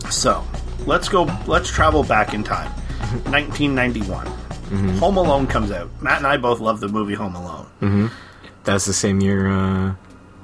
So, 0.10 0.44
let's 0.86 1.08
go, 1.10 1.24
let's 1.48 1.70
travel 1.70 2.04
back 2.04 2.34
in 2.34 2.44
time. 2.44 2.72
Mm-hmm. 2.72 3.32
1991. 3.32 4.26
Mm-hmm. 4.26 4.98
Home 5.00 5.18
Alone 5.18 5.48
comes 5.48 5.72
out. 5.72 5.90
Matt 6.02 6.18
and 6.18 6.28
I 6.28 6.38
both 6.38 6.60
love 6.60 6.80
the 6.80 6.88
movie 6.88 7.14
Home 7.16 7.36
Alone. 7.36 7.66
Mm-hmm. 7.82 8.08
that's 8.64 8.86
the 8.86 8.94
same 8.94 9.22
year 9.22 9.50
uh, 9.50 9.94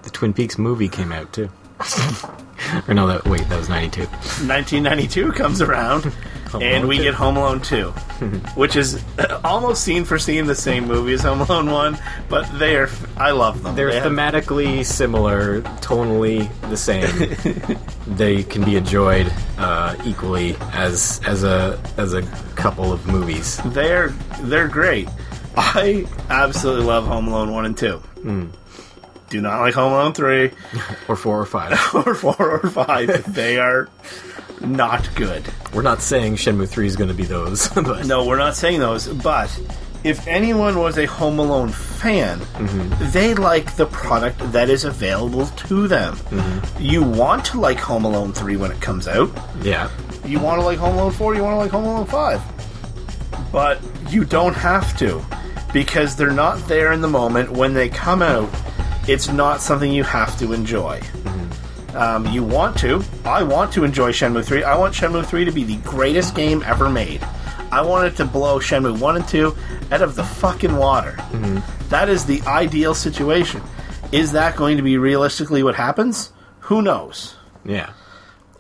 the 0.04 0.10
Twin 0.10 0.34
Peaks 0.34 0.58
movie 0.58 0.90
came 0.90 1.12
out 1.12 1.32
too. 1.34 1.50
or 2.88 2.94
no, 2.94 3.08
that 3.08 3.26
wait, 3.26 3.48
that 3.50 3.58
was 3.58 3.70
ninety 3.70 4.02
two. 4.02 4.08
1992 4.08 5.32
comes 5.34 5.62
around, 5.62 6.12
and 6.56 6.64
Alone 6.64 6.88
we 6.88 6.98
2. 6.98 7.04
get 7.04 7.14
Home 7.14 7.38
Alone 7.38 7.62
2, 7.62 7.90
which 8.56 8.76
is 8.76 9.04
almost 9.44 9.84
scene 9.84 10.04
for 10.06 10.18
scene 10.20 10.46
the 10.48 10.56
same 10.56 10.86
movie 10.88 11.14
as 11.14 11.22
Home 11.24 11.42
Alone 11.42 11.70
1, 11.72 11.98
but 12.30 12.48
they 12.60 12.76
are, 12.78 12.90
I 13.18 13.32
love 13.32 13.64
them. 13.64 13.76
They're 13.76 13.90
They 13.92 14.00
have- 14.00 14.12
thematically 14.12 14.86
similar, 14.86 15.62
tonally 15.82 16.50
the 16.70 16.78
same. 16.78 17.78
they 18.16 18.44
can 18.44 18.64
be 18.64 18.76
enjoyed 18.76 19.32
uh, 19.58 19.96
equally 20.06 20.56
as 20.74 21.20
as 21.26 21.44
a 21.44 21.82
as 21.98 22.14
a 22.14 22.22
couple 22.56 22.92
of 22.94 23.06
movies. 23.08 23.60
They're 23.66 24.10
they're 24.42 24.68
great. 24.68 25.08
I 25.56 26.06
absolutely 26.30 26.86
love 26.86 27.06
Home 27.08 27.28
Alone 27.28 27.52
one 27.52 27.66
and 27.66 27.78
two. 27.78 28.02
Do 29.30 29.42
not 29.42 29.60
like 29.60 29.74
Home 29.74 29.92
Alone 29.94 30.14
three 30.14 30.52
or 31.08 31.16
four 31.16 31.40
or 31.40 31.46
five. 31.46 31.74
or 31.94 32.14
four 32.16 32.36
or 32.40 32.70
five. 32.70 33.34
they 33.34 33.58
are 33.60 33.90
not 34.62 35.10
good. 35.16 35.46
We're 35.74 35.82
not 35.82 36.02
saying 36.02 36.36
Shenmue 36.36 36.68
three 36.68 36.88
is 36.88 36.96
going 36.96 37.10
to 37.10 37.14
be 37.16 37.26
those, 37.26 37.68
but 37.76 38.06
No, 38.06 38.26
we're 38.26 38.38
not 38.38 38.56
saying 38.56 38.80
those. 38.80 39.08
But 39.08 39.50
if 40.04 40.26
anyone 40.28 40.80
was 40.80 40.98
a 40.98 41.06
Home 41.06 41.40
Alone 41.40 41.70
fan, 41.70 42.40
mm-hmm. 42.40 43.12
they 43.12 43.34
like 43.34 43.76
the 43.76 43.86
product 43.88 44.40
that 44.54 44.70
is 44.70 44.86
available 44.86 45.46
to 45.48 45.88
them. 45.88 46.16
Mm-hmm. 46.16 46.82
You 46.82 47.04
want 47.04 47.46
to 47.46 47.60
like 47.60 47.80
Home 47.80 48.06
Alone 48.06 48.32
three 48.34 48.56
when 48.56 48.72
it 48.72 48.80
comes 48.82 49.08
out. 49.08 49.30
yeah, 49.62 49.90
You 50.26 50.40
want 50.40 50.62
to 50.62 50.66
like 50.66 50.78
Home 50.80 50.96
Alone 50.96 51.12
4, 51.12 51.36
you 51.36 51.44
want 51.44 51.54
to 51.56 51.58
like 51.58 51.72
Home 51.72 51.84
Alone 51.84 52.06
5. 52.06 53.52
But 53.52 53.82
you 54.10 54.24
don't 54.24 54.56
have 54.56 54.98
to 55.00 55.24
because 55.74 56.16
they're 56.16 56.32
not 56.32 56.66
there 56.68 56.92
in 56.94 57.02
the 57.02 57.08
moment. 57.08 57.52
When 57.52 57.74
they 57.74 57.90
come 57.90 58.22
out, 58.22 58.50
it's 59.08 59.30
not 59.30 59.62
something 59.62 59.92
you 59.92 60.04
have 60.04 60.38
to 60.40 60.54
enjoy. 60.54 61.02
Um, 61.96 62.28
you 62.28 62.44
want 62.44 62.78
to. 62.80 63.04
I 63.26 63.42
want 63.44 63.72
to 63.74 63.84
enjoy 63.84 64.12
Shenmue 64.12 64.44
3. 64.46 64.64
I 64.64 64.78
want 64.78 64.94
Shenmue 64.94 65.26
3 65.26 65.46
to 65.46 65.52
be 65.52 65.64
the 65.64 65.78
greatest 65.78 66.36
game 66.36 66.62
ever 66.66 66.90
made. 66.90 67.24
I 67.72 67.82
want 67.82 68.08
it 68.08 68.16
to 68.18 68.26
blow 68.26 68.60
Shenmue 68.60 69.00
1 69.00 69.16
and 69.16 69.28
2 69.28 69.56
out 69.92 70.02
of 70.02 70.16
the 70.16 70.24
fucking 70.24 70.76
water. 70.76 71.18
That 71.90 72.10
is 72.10 72.26
the 72.26 72.42
ideal 72.44 72.94
situation. 72.94 73.62
Is 74.12 74.34
that 74.34 74.56
going 74.56 74.78
to 74.78 74.84
be 74.84 74.98
realistically 74.98 75.64
what 75.64 75.76
happens? 75.76 76.32
Who 76.62 76.82
knows? 76.82 77.36
yeah, 77.66 77.92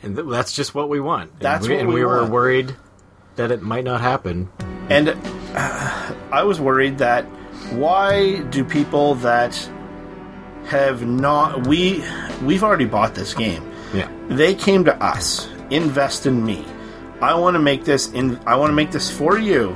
and 0.01 0.15
th- 0.15 0.27
that's 0.29 0.53
just 0.53 0.73
what 0.75 0.89
we 0.89 0.99
want. 0.99 1.31
And 1.31 1.39
That's 1.41 1.67
we, 1.67 1.73
what 1.75 1.79
and 1.81 1.89
we 1.89 1.95
we 1.95 2.05
were 2.05 2.25
worried 2.25 2.75
that 3.35 3.51
it 3.51 3.61
might 3.61 3.83
not 3.83 4.01
happen. 4.01 4.49
And 4.89 5.09
uh, 5.55 6.13
I 6.31 6.43
was 6.43 6.59
worried 6.59 6.97
that 6.99 7.23
why 7.71 8.39
do 8.43 8.63
people 8.65 9.15
that 9.15 9.53
have 10.67 11.05
not 11.05 11.65
we 11.67 12.03
we've 12.43 12.63
already 12.63 12.85
bought 12.85 13.15
this 13.15 13.33
game. 13.33 13.63
Yeah, 13.93 14.09
They 14.29 14.53
came 14.53 14.83
to 14.85 14.95
us, 15.03 15.49
invest 15.69 16.25
in 16.25 16.45
me. 16.45 16.65
I 17.21 17.33
want 17.35 17.55
to 17.55 17.59
make 17.59 17.83
this 17.85 18.11
in 18.11 18.39
I 18.45 18.55
want 18.55 18.69
to 18.69 18.73
make 18.75 18.91
this 18.91 19.09
for 19.09 19.37
you. 19.37 19.75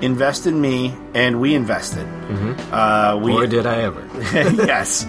Invest 0.00 0.48
in 0.48 0.60
me, 0.60 0.92
and 1.14 1.40
we 1.40 1.54
invested. 1.54 2.06
Uh, 2.72 3.20
we 3.22 3.32
boy 3.32 3.46
did 3.46 3.66
I 3.66 3.82
ever. 3.82 4.04
yes, 4.32 5.04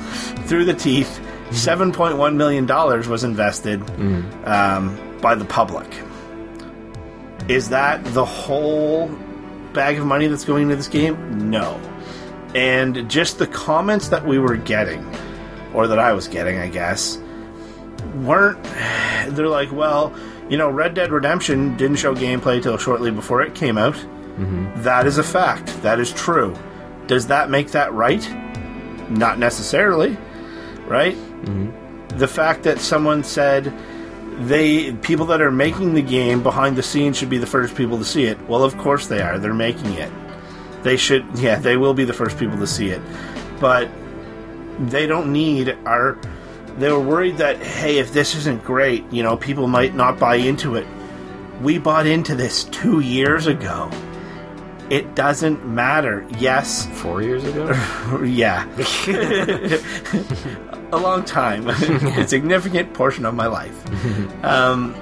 through 0.48 0.66
the 0.66 0.74
teeth. 0.76 1.20
Seven 1.52 1.92
point 1.92 2.18
one 2.18 2.38
million 2.38 2.66
dollars 2.68 3.08
was 3.08 3.24
invested 3.24 3.82
um, 4.46 5.18
by 5.22 5.34
the 5.36 5.46
public. 5.46 5.88
Is 7.48 7.70
that 7.70 8.04
the 8.14 8.24
whole 8.24 9.08
bag 9.74 9.98
of 9.98 10.06
money 10.06 10.28
that's 10.28 10.46
going 10.46 10.64
into 10.64 10.76
this 10.76 10.88
game? 10.88 11.50
No. 11.50 11.80
And 12.56 13.10
just 13.10 13.40
the 13.40 13.48
comments 13.48 14.10
that 14.10 14.26
we 14.26 14.38
were 14.38 14.56
getting, 14.58 15.04
or 15.74 15.88
that 15.88 16.00
I 16.00 16.14
was 16.14 16.28
getting, 16.28 16.60
I 16.60 16.68
guess, 16.68 17.18
weren't. 18.16 18.64
They're 19.30 19.48
like, 19.48 19.72
well, 19.72 20.14
you 20.50 20.58
know, 20.58 20.70
Red 20.70 20.94
Dead 20.94 21.12
Redemption 21.12 21.76
didn't 21.78 21.98
show 21.98 22.14
gameplay 22.14 22.62
till 22.62 22.78
shortly 22.78 23.12
before 23.12 23.42
it 23.42 23.56
came 23.56 23.78
out. 23.78 23.96
Mm-hmm. 23.96 24.82
That 24.84 25.08
is 25.08 25.18
a 25.18 25.24
fact. 25.24 25.68
That 25.82 26.00
is 26.00 26.12
true. 26.12 26.56
Does 27.08 27.28
that 27.28 27.50
make 27.50 27.72
that 27.72 27.94
right? 27.94 28.28
Not 29.10 29.40
necessarily, 29.40 30.18
right? 30.88 31.16
Mm-hmm. 31.16 32.18
The 32.18 32.28
fact 32.28 32.64
that 32.64 32.80
someone 32.80 33.24
said 33.24 33.74
they 34.40 34.94
people 34.94 35.26
that 35.28 35.42
are 35.42 35.52
making 35.52 35.94
the 35.94 36.02
game 36.02 36.42
behind 36.42 36.76
the 36.76 36.84
scenes 36.84 37.18
should 37.18 37.30
be 37.30 37.38
the 37.38 37.48
first 37.48 37.76
people 37.76 37.98
to 37.98 38.06
see 38.06 38.26
it. 38.26 38.40
Well, 38.48 38.64
of 38.64 38.78
course 38.78 39.08
they 39.08 39.22
are. 39.22 39.38
They're 39.38 39.54
making 39.54 39.94
it. 39.94 40.12
They 40.84 40.98
should 40.98 41.26
yeah, 41.40 41.58
they 41.58 41.78
will 41.78 41.94
be 41.94 42.04
the 42.04 42.14
first 42.14 42.38
people 42.38 42.58
to 42.58 42.68
see 42.68 42.90
it. 42.90 43.02
But 43.60 43.90
they 44.80 45.08
don't 45.08 45.32
need 45.32 45.78
our 45.86 46.18
they 46.78 46.92
were 46.92 47.00
worried 47.00 47.38
that 47.38 47.62
hey, 47.62 48.00
if 48.00 48.14
this 48.14 48.36
isn't 48.36 48.64
great, 48.64 49.12
you 49.12 49.24
know, 49.24 49.38
people 49.38 49.68
might 49.68 49.96
not 49.96 50.20
buy 50.20 50.36
into 50.36 50.76
it. 50.76 50.88
We 51.62 51.78
bought 51.78 52.08
into 52.08 52.36
this 52.36 52.66
2 52.66 53.00
years 53.00 53.48
ago. 53.48 53.90
It 54.90 55.16
doesn't 55.16 55.66
matter. 55.66 56.26
Yes, 56.38 56.86
Four 57.00 57.22
years 57.22 57.44
ago. 57.46 57.72
yeah. 58.24 58.68
a 60.92 60.98
long 60.98 61.24
time. 61.24 61.68
a 61.70 62.28
significant 62.28 62.94
portion 62.94 63.26
of 63.26 63.34
my 63.34 63.48
life. 63.48 64.44
Um, 64.44 64.94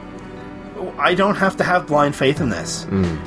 I 1.00 1.15
don't 1.15 1.35
have 1.35 1.57
to 1.57 1.63
have 1.63 1.88
blind 1.88 2.15
faith 2.15 2.41
in 2.41 2.50
this. 2.50 2.83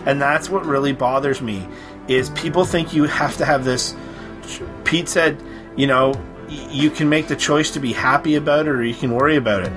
And 0.07 0.21
that's 0.21 0.49
what 0.49 0.65
really 0.65 0.93
bothers 0.93 1.43
me 1.43 1.67
is 2.09 2.31
people 2.31 2.65
think 2.65 2.93
you 2.93 3.05
have 3.05 3.37
to 3.39 3.45
have 3.45 3.65
this 3.65 3.95
Pete 4.85 5.09
said, 5.09 5.43
you 5.77 5.87
know, 5.87 6.15
you 6.49 6.91
can 6.91 7.09
make 7.09 7.29
the 7.29 7.37
choice 7.37 7.71
to 7.73 7.81
be 7.81 7.93
happy 7.93 8.35
about 8.37 8.67
it 8.67 8.71
or 8.71 8.85
you 8.85 8.95
can 8.95 9.13
worry 9.13 9.37
about 9.37 9.63
it. 9.63 9.73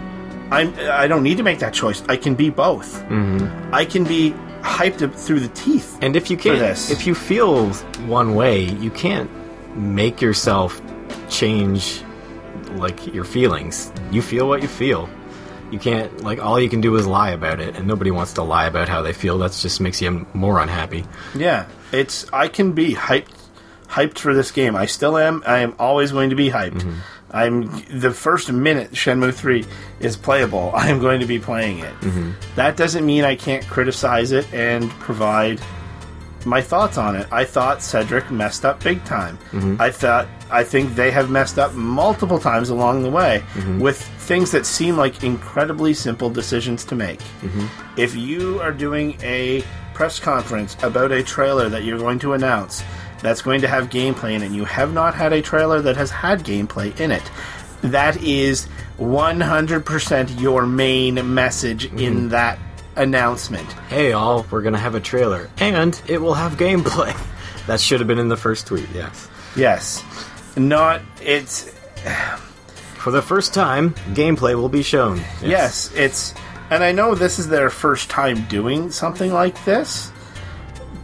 I'm 0.51 0.73
I 0.89 1.07
don't 1.07 1.23
need 1.23 1.37
to 1.37 1.43
make 1.43 1.59
that 1.59 1.73
choice. 1.73 2.03
I 2.07 2.17
can 2.17 2.35
be 2.35 2.49
both. 2.49 3.01
Mm-hmm. 3.03 3.73
I 3.73 3.85
can 3.85 4.03
be 4.03 4.31
hyped 4.61 5.01
up 5.01 5.13
through 5.13 5.41
the 5.41 5.49
teeth. 5.49 5.97
And 6.01 6.15
if 6.15 6.29
you 6.29 6.37
can't, 6.37 6.61
if 6.91 7.07
you 7.07 7.15
feel 7.15 7.69
one 8.07 8.35
way, 8.35 8.63
you 8.63 8.91
can't 8.91 9.29
make 9.75 10.21
yourself 10.21 10.81
change 11.29 12.01
like 12.75 13.07
your 13.13 13.23
feelings. 13.23 13.91
You 14.11 14.21
feel 14.21 14.47
what 14.47 14.61
you 14.61 14.67
feel. 14.67 15.09
You 15.71 15.79
can't 15.79 16.21
like 16.21 16.39
all 16.39 16.59
you 16.59 16.69
can 16.69 16.79
do 16.79 16.95
is 16.95 17.05
lie 17.05 17.31
about 17.31 17.59
it, 17.59 17.75
and 17.75 17.87
nobody 17.87 18.11
wants 18.11 18.33
to 18.33 18.43
lie 18.43 18.67
about 18.67 18.87
how 18.87 19.01
they 19.01 19.11
feel. 19.11 19.37
That 19.39 19.51
just 19.51 19.81
makes 19.81 20.01
you 20.01 20.25
more 20.33 20.59
unhappy. 20.61 21.05
Yeah, 21.35 21.65
it's 21.91 22.31
I 22.31 22.47
can 22.47 22.73
be 22.73 22.93
hyped 22.93 23.33
hyped 23.87 24.19
for 24.19 24.33
this 24.33 24.51
game. 24.51 24.75
I 24.75 24.85
still 24.85 25.17
am. 25.17 25.43
I 25.45 25.59
am 25.59 25.75
always 25.79 26.11
going 26.11 26.29
to 26.29 26.35
be 26.35 26.49
hyped. 26.49 26.81
Mm-hmm. 26.81 26.99
I'm 27.31 27.99
the 27.99 28.11
first 28.11 28.51
minute 28.51 28.91
Shenmue 28.91 29.33
3 29.33 29.65
is 29.99 30.15
playable, 30.15 30.71
I 30.75 30.89
am 30.89 30.99
going 30.99 31.19
to 31.19 31.25
be 31.25 31.39
playing 31.39 31.79
it. 31.79 31.93
Mm-hmm. 32.01 32.31
That 32.55 32.77
doesn't 32.77 33.05
mean 33.05 33.23
I 33.23 33.35
can't 33.35 33.65
criticize 33.67 34.31
it 34.31 34.51
and 34.53 34.89
provide 34.91 35.59
my 36.45 36.61
thoughts 36.61 36.97
on 36.97 37.15
it. 37.15 37.27
I 37.31 37.43
thought 37.43 37.81
Cedric 37.81 38.31
messed 38.31 38.63
up 38.63 38.81
big 38.81 39.03
time. 39.03 39.37
Mm-hmm. 39.51 39.81
I 39.81 39.91
thought 39.91 40.27
I 40.49 40.63
think 40.63 40.95
they 40.95 41.11
have 41.11 41.29
messed 41.29 41.59
up 41.59 41.73
multiple 41.73 42.39
times 42.39 42.69
along 42.69 43.03
the 43.03 43.09
way 43.09 43.43
with 43.79 44.01
things 44.01 44.51
that 44.51 44.65
seem 44.65 44.95
like 44.95 45.23
incredibly 45.23 45.93
simple 45.93 46.29
decisions 46.29 46.85
to 46.85 46.95
make. 46.95 47.19
If 47.97 48.15
you 48.15 48.61
are 48.61 48.71
doing 48.71 49.17
a 49.21 49.61
press 49.97 50.19
conference 50.19 50.77
about 50.83 51.11
a 51.11 51.23
trailer 51.23 51.69
that 51.69 51.83
you're 51.83 51.97
going 51.97 52.19
to 52.19 52.33
announce 52.33 52.83
that's 53.23 53.41
going 53.41 53.61
to 53.61 53.67
have 53.67 53.89
gameplay 53.89 54.33
in 54.35 54.43
it, 54.43 54.45
and 54.45 54.55
you 54.55 54.63
have 54.63 54.93
not 54.93 55.15
had 55.15 55.33
a 55.33 55.41
trailer 55.41 55.81
that 55.81 55.97
has 55.97 56.11
had 56.11 56.41
gameplay 56.41 56.97
in 56.99 57.09
it, 57.09 57.31
that 57.81 58.21
is 58.21 58.67
100% 58.99 60.39
your 60.39 60.67
main 60.67 61.33
message 61.33 61.85
in 61.85 61.93
mm-hmm. 61.93 62.27
that 62.27 62.59
announcement. 62.95 63.67
Hey, 63.89 64.11
all, 64.11 64.45
we're 64.51 64.61
gonna 64.61 64.77
have 64.77 64.93
a 64.93 64.99
trailer, 64.99 65.49
and 65.57 65.99
it 66.07 66.19
will 66.19 66.35
have 66.35 66.53
gameplay. 66.53 67.19
That 67.65 67.81
should 67.81 67.99
have 67.99 68.07
been 68.07 68.17
in 68.17 68.29
the 68.29 68.37
first 68.37 68.65
tweet. 68.65 68.87
Yes. 68.95 69.27
Yes. 69.57 70.01
Not 70.55 71.01
it's 71.21 71.69
For 73.03 73.11
the 73.11 73.21
first 73.21 73.53
time, 73.53 73.93
gameplay 74.13 74.55
will 74.55 74.69
be 74.69 74.83
shown. 74.83 75.21
yes, 75.41 75.91
it's 75.93 76.33
and 76.69 76.83
I 76.83 76.91
know 76.91 77.15
this 77.15 77.39
is 77.39 77.47
their 77.47 77.69
first 77.69 78.09
time 78.09 78.45
doing 78.47 78.91
something 78.91 79.31
like 79.33 79.63
this. 79.65 80.11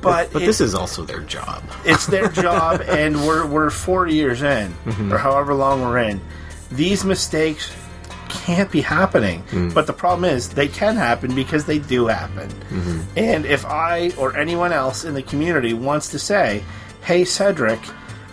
But, 0.01 0.34
But 0.34 0.41
it- 0.41 0.46
this 0.46 0.60
is 0.60 0.75
also 0.75 1.03
their 1.03 1.22
job. 1.22 1.63
it's 1.86 2.05
their 2.08 2.27
job 2.46 2.82
and 2.82 3.25
we're 3.25 3.46
we're 3.46 3.70
4 3.70 4.08
years 4.08 4.41
in 4.41 4.74
Mm-hmm. 4.86 5.13
or 5.13 5.17
however 5.17 5.53
long 5.53 5.82
we're 5.82 6.00
in. 6.00 6.20
These 6.72 7.05
mistakes 7.05 7.72
can't 8.27 8.70
be 8.72 8.82
happening. 8.82 9.43
Mm. 9.51 9.74
But 9.74 9.86
the 9.88 9.93
problem 9.93 10.25
is 10.25 10.50
they 10.50 10.67
can 10.67 10.96
happen 10.98 11.34
because 11.36 11.65
they 11.65 11.77
do 11.79 12.08
happen. 12.08 12.50
Mm-hmm. 12.50 13.00
And 13.15 13.46
if 13.46 13.63
I 13.65 14.12
or 14.17 14.36
anyone 14.36 14.74
else 14.74 15.05
in 15.05 15.13
the 15.13 15.22
community 15.22 15.74
wants 15.74 16.10
to 16.10 16.20
say, 16.20 16.63
"Hey 17.03 17.24
Cedric, 17.25 17.79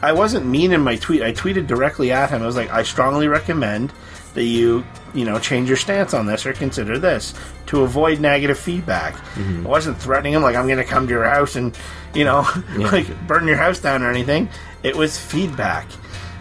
I 0.02 0.12
wasn't 0.12 0.46
mean 0.46 0.72
in 0.72 0.80
my 0.80 0.96
tweet. 0.96 1.22
I 1.22 1.32
tweeted 1.32 1.66
directly 1.66 2.10
at 2.12 2.30
him. 2.30 2.42
I 2.42 2.46
was 2.46 2.56
like, 2.56 2.70
I 2.72 2.82
strongly 2.82 3.28
recommend 3.28 3.92
that 4.34 4.44
you, 4.44 4.84
you 5.14 5.24
know, 5.24 5.38
change 5.38 5.68
your 5.68 5.76
stance 5.76 6.14
on 6.14 6.26
this 6.26 6.46
or 6.46 6.52
consider 6.52 6.98
this 6.98 7.34
to 7.66 7.82
avoid 7.82 8.20
negative 8.20 8.58
feedback. 8.58 9.14
I 9.36 9.68
wasn't 9.68 9.98
threatening 9.98 10.34
him 10.34 10.42
like 10.42 10.56
I'm 10.56 10.66
going 10.66 10.78
to 10.78 10.84
come 10.84 11.06
to 11.06 11.12
your 11.12 11.24
house 11.24 11.56
and, 11.56 11.76
you 12.14 12.24
know, 12.24 12.46
like 12.76 13.06
burn 13.26 13.46
your 13.46 13.56
house 13.56 13.78
down 13.80 14.02
or 14.02 14.10
anything. 14.10 14.48
It 14.82 14.96
was 14.96 15.18
feedback. 15.18 15.86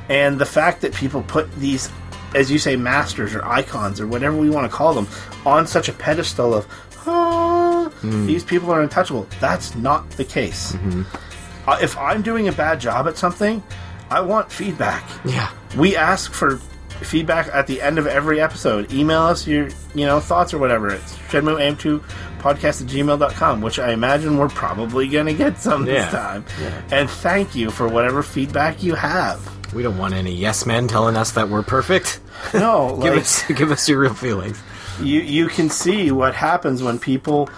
And 0.07 0.39
the 0.39 0.45
fact 0.45 0.81
that 0.81 0.93
people 0.93 1.21
put 1.23 1.51
these, 1.55 1.89
as 2.35 2.49
you 2.51 2.57
say, 2.59 2.75
masters 2.75 3.35
or 3.35 3.43
icons 3.45 3.99
or 3.99 4.07
whatever 4.07 4.37
we 4.37 4.49
want 4.49 4.69
to 4.69 4.75
call 4.75 4.93
them, 4.93 5.07
on 5.45 5.67
such 5.67 5.89
a 5.89 5.93
pedestal 5.93 6.53
of, 6.53 6.67
ah, 7.07 7.91
these 8.01 8.43
people 8.43 8.71
are 8.71 8.81
untouchable. 8.81 9.27
That's 9.39 9.75
not 9.75 10.09
the 10.11 10.25
case. 10.25 10.75
Uh, 11.67 11.77
if 11.81 11.97
I'm 11.97 12.21
doing 12.21 12.47
a 12.47 12.51
bad 12.51 12.79
job 12.79 13.07
at 13.07 13.17
something, 13.17 13.61
I 14.09 14.21
want 14.21 14.51
feedback. 14.51 15.07
Yeah. 15.25 15.51
We 15.77 15.95
ask 15.95 16.31
for 16.33 16.59
feedback 17.01 17.47
at 17.53 17.67
the 17.67 17.81
end 17.81 17.97
of 17.99 18.07
every 18.07 18.39
episode. 18.41 18.91
Email 18.93 19.21
us 19.23 19.47
your 19.47 19.69
you 19.95 20.05
know 20.05 20.19
thoughts 20.19 20.53
or 20.53 20.57
whatever. 20.57 20.89
It's 20.89 21.15
shenmueam2 21.29 21.99
podcast 22.39 22.81
at 22.81 22.87
gmail.com, 22.87 23.61
which 23.61 23.79
I 23.79 23.91
imagine 23.91 24.37
we're 24.37 24.47
probably 24.49 25.07
gonna 25.07 25.33
get 25.33 25.57
some 25.57 25.85
Yeah. 25.85 25.93
this 25.93 26.11
time. 26.11 26.45
Yeah. 26.61 26.81
And 26.91 27.09
thank 27.09 27.55
you 27.55 27.69
for 27.71 27.87
whatever 27.87 28.23
feedback 28.23 28.81
you 28.83 28.95
have. 28.95 29.39
We 29.73 29.83
don't 29.83 29.97
want 29.97 30.13
any 30.13 30.33
yes 30.33 30.65
men 30.65 30.87
telling 30.87 31.15
us 31.17 31.31
that 31.31 31.49
we're 31.49 31.63
perfect. 31.63 32.19
No, 32.53 32.97
give 33.01 33.13
like, 33.13 33.21
us 33.21 33.43
give 33.47 33.71
us 33.71 33.87
your 33.89 33.99
real 33.99 34.13
feelings. 34.13 34.59
you 35.01 35.21
you 35.21 35.47
can 35.47 35.69
see 35.69 36.11
what 36.11 36.33
happens 36.35 36.81
when 36.83 36.97
people 36.99 37.49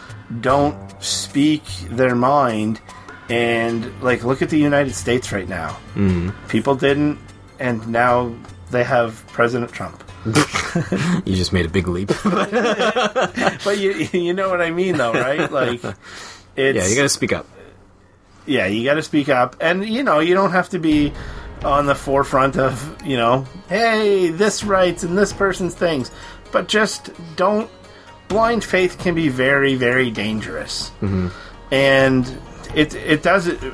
don't 0.41 0.75
speak 1.03 1.63
their 1.89 2.15
mind 2.15 2.79
and 3.29 3.91
like 4.01 4.23
look 4.23 4.41
at 4.41 4.49
the 4.49 4.57
United 4.57 4.93
States 4.93 5.31
right 5.31 5.47
now. 5.47 5.77
Mm. 5.95 6.33
People 6.49 6.75
didn't 6.75 7.17
and 7.59 7.87
now 7.87 8.33
they 8.71 8.83
have 8.83 9.23
President 9.27 9.71
Trump. 9.71 10.03
You 11.25 11.35
just 11.35 11.51
made 11.51 11.65
a 11.65 11.69
big 11.69 11.87
leap. 11.87 12.11
But 13.63 13.77
you 13.77 14.07
you 14.13 14.33
know 14.33 14.49
what 14.49 14.61
I 14.61 14.71
mean 14.71 14.97
though, 14.97 15.13
right? 15.13 15.51
Like 15.51 15.83
it's 16.55 16.77
yeah, 16.77 16.87
you 16.87 16.95
gotta 16.95 17.09
speak 17.09 17.33
up. 17.33 17.45
yeah, 18.45 18.65
you 18.67 18.83
got 18.83 18.95
to 18.95 19.03
speak 19.03 19.29
up, 19.29 19.55
and 19.61 19.85
you 19.85 20.03
know, 20.03 20.19
you 20.19 20.33
don't 20.33 20.51
have 20.51 20.69
to 20.69 20.79
be 20.79 21.13
on 21.63 21.85
the 21.85 21.95
forefront 21.95 22.57
of 22.57 23.05
you 23.05 23.17
know, 23.17 23.45
hey, 23.69 24.29
this 24.29 24.63
rights 24.63 25.03
and 25.03 25.17
this 25.17 25.31
person's 25.33 25.75
things, 25.75 26.11
but 26.51 26.67
just 26.67 27.11
don't. 27.35 27.69
Blind 28.27 28.63
faith 28.63 28.97
can 28.97 29.13
be 29.13 29.27
very, 29.27 29.75
very 29.75 30.09
dangerous, 30.09 30.89
mm-hmm. 31.01 31.27
and 31.73 32.25
it 32.75 32.95
it 32.95 33.23
does 33.23 33.47
it. 33.47 33.59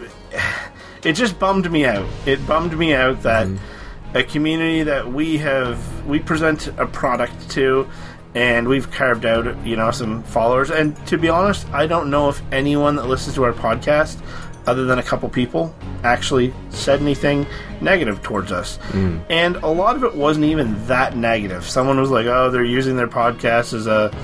It 1.04 1.14
just 1.14 1.40
bummed 1.40 1.72
me 1.72 1.86
out. 1.86 2.10
It 2.26 2.46
bummed 2.48 2.78
me 2.78 2.94
out 2.94 3.22
that 3.22 3.48
mm-hmm. 3.48 3.64
A 4.14 4.24
community 4.24 4.84
that 4.84 5.12
we 5.12 5.38
have 5.38 6.06
we 6.06 6.20
present 6.20 6.68
a 6.78 6.86
product 6.86 7.50
to 7.52 7.88
and 8.36 8.68
we've 8.68 8.92
carved 8.92 9.26
out 9.26 9.66
you 9.66 9.76
know 9.76 9.92
some 9.92 10.24
followers. 10.24 10.70
And 10.70 10.96
to 11.08 11.18
be 11.18 11.30
honest 11.30 11.68
i 11.70 11.88
don't 11.88 12.10
know 12.10 12.30
if 12.30 12.42
anyone 12.52 12.96
that 12.96 13.08
listens 13.08 13.36
to 13.36 13.44
our 13.44 13.54
podcast 13.54 14.20
other 14.66 14.86
than 14.86 15.00
a 15.00 15.04
couple 15.04 15.30
people 15.30 15.74
actually 16.04 16.54
said 16.70 17.02
anything 17.02 17.48
negative 17.80 18.22
towards 18.22 18.52
us. 18.52 18.78
Mm. 18.90 19.24
And 19.30 19.56
a 19.58 19.68
lot 19.68 19.96
of 19.96 20.04
it 20.04 20.14
wasn't 20.14 20.46
even 20.46 20.86
that 20.88 21.16
negative. 21.16 21.64
Someone 21.68 22.00
was 22.00 22.12
like 22.12 22.26
oh 22.26 22.50
they're 22.50 22.64
using 22.64 22.96
their 22.96 23.08
podcast 23.08 23.74
as 23.74 23.88
a 23.88 24.16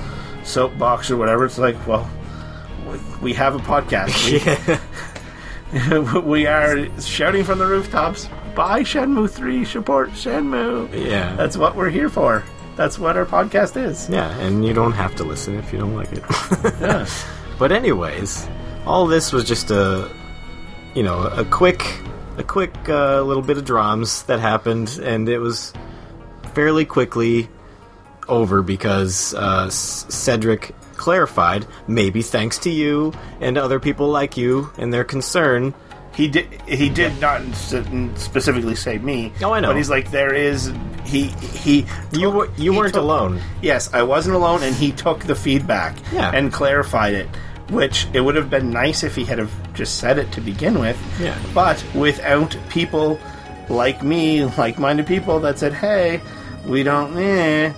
soapbox 0.44 1.10
or 1.10 1.16
whatever. 1.16 1.44
It's 1.44 1.58
like 1.58 1.86
well 1.86 2.08
we 3.22 3.32
have 3.32 3.54
a 3.54 3.58
podcast. 3.58 4.12
We, 5.72 6.20
we 6.20 6.46
are 6.46 7.00
shouting 7.00 7.42
from 7.42 7.58
the 7.58 7.66
rooftops 7.66 8.28
buy 8.54 8.82
shenmue 8.82 9.28
3 9.28 9.64
support 9.64 10.10
shenmue 10.10 10.88
Yeah. 11.08 11.34
that's 11.36 11.56
what 11.56 11.74
we're 11.76 11.90
here 11.90 12.08
for. 12.08 12.44
That's 12.76 12.98
what 12.98 13.16
our 13.16 13.24
podcast 13.26 13.76
is. 13.76 14.08
yeah, 14.10 14.30
and 14.40 14.64
you 14.64 14.72
don't 14.74 14.92
have 14.94 15.14
to 15.16 15.24
listen 15.24 15.56
if 15.56 15.72
you 15.72 15.78
don't 15.78 15.94
like 15.94 16.12
it. 16.12 16.22
Yeah. 16.80 17.06
But 17.58 17.70
anyways, 17.70 18.48
all 18.84 19.06
this 19.06 19.32
was 19.32 19.44
just 19.44 19.70
a, 19.70 20.10
you 20.94 21.04
know, 21.04 21.22
a 21.22 21.44
quick, 21.44 22.00
a 22.36 22.42
quick 22.42 22.74
uh, 22.88 23.22
little 23.22 23.44
bit 23.44 23.58
of 23.58 23.64
drums 23.64 24.24
that 24.24 24.40
happened, 24.40 24.98
and 25.04 25.28
it 25.28 25.38
was 25.38 25.72
fairly 26.52 26.84
quickly 26.84 27.48
over 28.26 28.60
because 28.60 29.34
uh, 29.34 29.70
Cedric 29.70 30.74
clarified, 30.96 31.66
maybe 31.86 32.22
thanks 32.22 32.58
to 32.58 32.70
you 32.70 33.12
and 33.40 33.56
other 33.56 33.78
people 33.78 34.08
like 34.08 34.36
you 34.36 34.68
and 34.78 34.92
their 34.92 35.04
concern. 35.04 35.74
He 36.14 36.28
did. 36.28 36.46
He 36.68 36.88
did 36.88 37.20
not 37.20 37.42
specifically 37.54 38.76
say 38.76 38.98
me. 38.98 39.32
Oh, 39.42 39.52
I 39.52 39.60
know. 39.60 39.68
But 39.68 39.76
he's 39.76 39.90
like, 39.90 40.10
there 40.10 40.32
is. 40.32 40.72
He 41.04 41.24
he. 41.28 41.86
You 42.12 42.30
were- 42.30 42.48
you 42.56 42.72
he 42.72 42.78
weren't 42.78 42.94
took- 42.94 43.02
alone. 43.02 43.40
Yes, 43.62 43.92
I 43.92 44.02
wasn't 44.02 44.36
alone, 44.36 44.62
and 44.62 44.74
he 44.74 44.92
took 44.92 45.24
the 45.24 45.34
feedback 45.34 45.96
Yeah. 46.12 46.30
and 46.32 46.52
clarified 46.52 47.14
it. 47.14 47.28
Which 47.70 48.06
it 48.12 48.20
would 48.20 48.36
have 48.36 48.50
been 48.50 48.70
nice 48.70 49.02
if 49.02 49.16
he 49.16 49.24
had 49.24 49.38
have 49.38 49.50
just 49.74 49.98
said 49.98 50.18
it 50.18 50.30
to 50.32 50.40
begin 50.40 50.78
with. 50.78 50.96
Yeah. 51.20 51.34
But 51.54 51.82
without 51.94 52.56
people 52.68 53.18
like 53.68 54.02
me, 54.02 54.44
like-minded 54.44 55.06
people 55.06 55.40
that 55.40 55.58
said, 55.58 55.72
"Hey, 55.72 56.20
we 56.66 56.82
don't," 56.82 57.16
eh, 57.16 57.72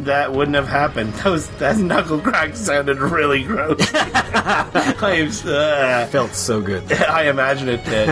that 0.00 0.32
wouldn't 0.32 0.54
have 0.54 0.68
happened. 0.68 1.12
Those 1.14 1.48
that 1.58 1.76
knuckle 1.78 2.20
crack 2.20 2.56
sounded 2.56 2.98
really 2.98 3.42
gross. 3.44 3.78
I'm, 3.94 5.30
uh, 5.44 6.06
Felt 6.06 6.34
so 6.34 6.60
good. 6.60 6.90
I 7.08 7.28
imagine 7.28 7.68
it 7.68 7.84
did. 7.84 8.08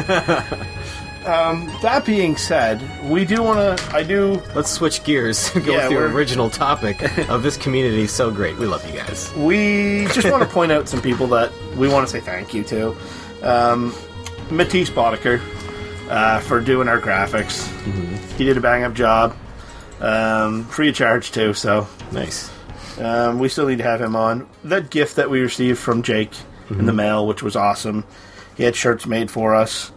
um, 1.26 1.66
that 1.82 2.04
being 2.06 2.36
said, 2.36 2.80
we 3.10 3.24
do 3.24 3.42
want 3.42 3.78
to. 3.78 3.94
I 3.94 4.02
do. 4.02 4.42
Let's 4.54 4.70
switch 4.70 5.02
gears. 5.04 5.54
And 5.54 5.64
go 5.64 5.72
Yeah, 5.72 5.88
with 5.88 5.98
the 5.98 6.04
original 6.04 6.50
topic 6.50 7.02
of 7.28 7.42
this 7.42 7.56
community. 7.56 8.06
So 8.06 8.30
great. 8.30 8.56
We 8.58 8.66
love 8.66 8.86
you 8.86 8.98
guys. 8.98 9.32
We 9.34 10.06
just 10.12 10.30
want 10.30 10.42
to 10.42 10.48
point 10.48 10.72
out 10.72 10.88
some 10.88 11.02
people 11.02 11.26
that 11.28 11.52
we 11.76 11.88
want 11.88 12.06
to 12.06 12.12
say 12.12 12.20
thank 12.20 12.54
you 12.54 12.62
to. 12.64 12.96
Um, 13.42 13.94
Matisse 14.50 14.90
Boddicker 14.90 15.40
uh, 16.10 16.40
for 16.40 16.60
doing 16.60 16.88
our 16.88 17.00
graphics. 17.00 17.68
He 18.36 18.44
did 18.44 18.56
a 18.56 18.60
bang 18.60 18.84
up 18.84 18.94
job. 18.94 19.36
Um, 20.00 20.64
free 20.64 20.88
of 20.88 20.94
charge 20.94 21.30
too. 21.32 21.54
So 21.54 21.86
Nice. 22.12 22.50
Um, 22.98 23.38
we 23.38 23.48
still 23.48 23.66
need 23.66 23.78
to 23.78 23.84
have 23.84 24.00
him 24.00 24.14
on. 24.16 24.48
That 24.64 24.90
gift 24.90 25.16
that 25.16 25.30
we 25.30 25.40
received 25.40 25.78
from 25.78 26.02
Jake 26.02 26.32
in 26.68 26.86
the 26.86 26.92
mail, 26.92 27.26
which 27.26 27.42
was 27.42 27.56
awesome. 27.56 28.04
He 28.56 28.62
had 28.64 28.76
shirts 28.76 29.06
made 29.06 29.30
for 29.30 29.54
us. 29.54 29.90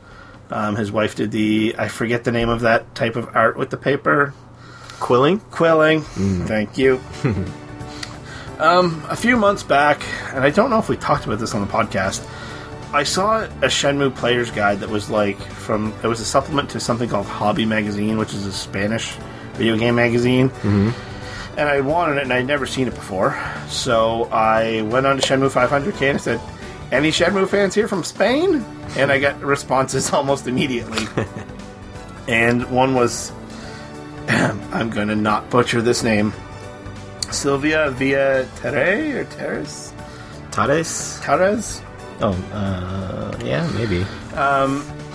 Um, 0.49 0.75
his 0.75 0.91
wife 0.91 1.15
did 1.15 1.31
the 1.31 1.75
I 1.77 1.87
forget 1.87 2.23
the 2.23 2.31
name 2.31 2.49
of 2.49 2.61
that 2.61 2.95
type 2.95 3.15
of 3.15 3.35
art 3.35 3.57
with 3.57 3.69
the 3.71 3.77
paper 3.77 4.33
Quilling. 4.99 5.39
quilling. 5.39 6.01
Thank 6.01 6.77
you. 6.77 7.01
um, 8.59 9.03
a 9.09 9.15
few 9.15 9.35
months 9.35 9.63
back, 9.63 10.03
and 10.33 10.43
I 10.43 10.49
don't 10.49 10.69
know 10.69 10.79
if 10.79 10.87
we 10.87 10.95
talked 10.95 11.25
about 11.25 11.39
this 11.39 11.53
on 11.53 11.61
the 11.65 11.71
podcast. 11.71 12.25
I 12.93 13.03
saw 13.03 13.43
a 13.43 13.67
Shenmue 13.67 14.15
player's 14.15 14.51
guide 14.51 14.79
that 14.81 14.89
was 14.89 15.09
like 15.09 15.39
from 15.41 15.93
it 16.03 16.07
was 16.07 16.21
a 16.21 16.25
supplement 16.25 16.69
to 16.71 16.79
something 16.79 17.09
called 17.09 17.25
Hobby 17.25 17.65
Magazine, 17.65 18.17
which 18.17 18.33
is 18.33 18.45
a 18.45 18.53
Spanish 18.53 19.17
video 19.53 19.77
game 19.77 19.95
magazine. 19.95 20.49
Mm-hmm. 20.49 21.59
And 21.59 21.69
I 21.69 21.81
wanted 21.81 22.17
it, 22.17 22.23
and 22.23 22.33
I'd 22.33 22.47
never 22.47 22.65
seen 22.65 22.87
it 22.87 22.95
before. 22.95 23.39
So 23.67 24.25
I 24.25 24.81
went 24.83 25.05
on 25.05 25.17
to 25.17 25.21
Shenmue 25.21 25.51
500K 25.51 26.09
and 26.09 26.17
I 26.17 26.21
said, 26.21 26.41
"Any 26.91 27.09
Shenmue 27.09 27.47
fans 27.47 27.75
here 27.75 27.87
from 27.87 28.03
Spain?" 28.03 28.65
And 28.97 29.11
I 29.11 29.19
got 29.19 29.39
responses 29.41 30.11
almost 30.13 30.47
immediately. 30.47 31.05
and 32.27 32.69
one 32.71 32.95
was, 32.95 33.31
I'm 34.27 34.89
going 34.89 35.09
to 35.09 35.15
not 35.15 35.49
butcher 35.51 35.81
this 35.81 36.03
name, 36.03 36.33
Sylvia 37.31 37.91
Via 37.91 38.47
Tere 38.55 39.19
or 39.19 39.25
Teres 39.25 39.93
Tades? 40.53 41.19
Teres. 41.23 41.81
Oh, 42.21 42.33
uh, 42.53 43.37
yeah, 43.43 43.67
maybe. 43.73 44.05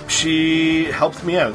she 0.08 0.86
helped 0.86 1.22
me 1.24 1.38
out. 1.38 1.54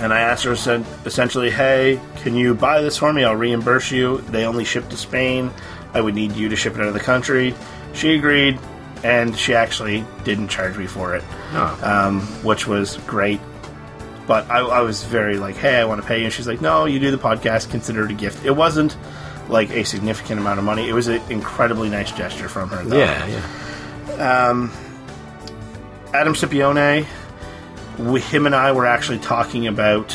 And 0.00 0.12
I 0.12 0.20
asked 0.20 0.44
her 0.44 0.56
said, 0.56 0.84
essentially, 1.04 1.50
hey, 1.50 2.00
can 2.16 2.34
you 2.34 2.54
buy 2.54 2.80
this 2.82 2.96
for 2.98 3.12
me? 3.12 3.24
I'll 3.24 3.36
reimburse 3.36 3.90
you. 3.92 4.18
They 4.22 4.44
only 4.46 4.64
ship 4.64 4.88
to 4.88 4.96
Spain. 4.96 5.50
I 5.94 6.00
would 6.00 6.14
need 6.14 6.32
you 6.32 6.48
to 6.48 6.56
ship 6.56 6.74
it 6.74 6.80
out 6.80 6.88
of 6.88 6.94
the 6.94 7.00
country. 7.00 7.54
She 7.92 8.14
agreed, 8.14 8.58
and 9.04 9.36
she 9.36 9.54
actually 9.54 10.04
didn't 10.24 10.48
charge 10.48 10.76
me 10.76 10.86
for 10.86 11.14
it, 11.14 11.22
Oh. 11.52 11.78
um, 11.82 12.20
which 12.44 12.66
was 12.66 12.96
great. 13.06 13.40
But 14.26 14.50
I, 14.50 14.60
I 14.60 14.80
was 14.80 15.04
very 15.04 15.36
like, 15.36 15.56
hey, 15.56 15.76
I 15.76 15.84
want 15.84 16.00
to 16.00 16.06
pay 16.06 16.18
you. 16.18 16.24
And 16.24 16.32
she's 16.32 16.46
like, 16.48 16.60
no, 16.60 16.84
you 16.86 16.98
do 16.98 17.10
the 17.10 17.18
podcast, 17.18 17.70
consider 17.70 18.04
it 18.04 18.10
a 18.10 18.14
gift. 18.14 18.44
It 18.44 18.52
wasn't 18.52 18.96
like 19.48 19.70
a 19.70 19.84
significant 19.84 20.40
amount 20.40 20.58
of 20.58 20.64
money. 20.64 20.88
It 20.88 20.92
was 20.94 21.08
an 21.08 21.20
incredibly 21.30 21.90
nice 21.90 22.10
gesture 22.12 22.48
from 22.48 22.70
her. 22.70 22.82
Though. 22.84 22.96
yeah, 22.98 23.26
yeah. 23.26 24.68
Adam 26.14 26.34
Scipione, 26.34 27.06
we, 28.02 28.20
him 28.20 28.46
and 28.46 28.54
I 28.54 28.72
were 28.72 28.86
actually 28.86 29.18
talking 29.18 29.66
about 29.66 30.14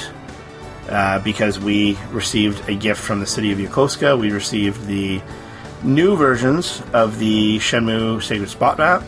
uh, 0.90 1.20
because 1.20 1.60
we 1.60 1.98
received 2.12 2.68
a 2.70 2.76
gift 2.76 3.02
from 3.02 3.20
the 3.20 3.26
city 3.28 3.52
of 3.52 3.58
Yokosuka. 3.60 4.20
We 4.20 4.32
received 4.32 4.86
the 4.88 5.22
new 5.84 6.16
versions 6.16 6.82
of 6.94 7.20
the 7.20 7.58
Shenmue 7.60 8.22
Sacred 8.24 8.50
Spot 8.50 8.78
map. 8.78 9.04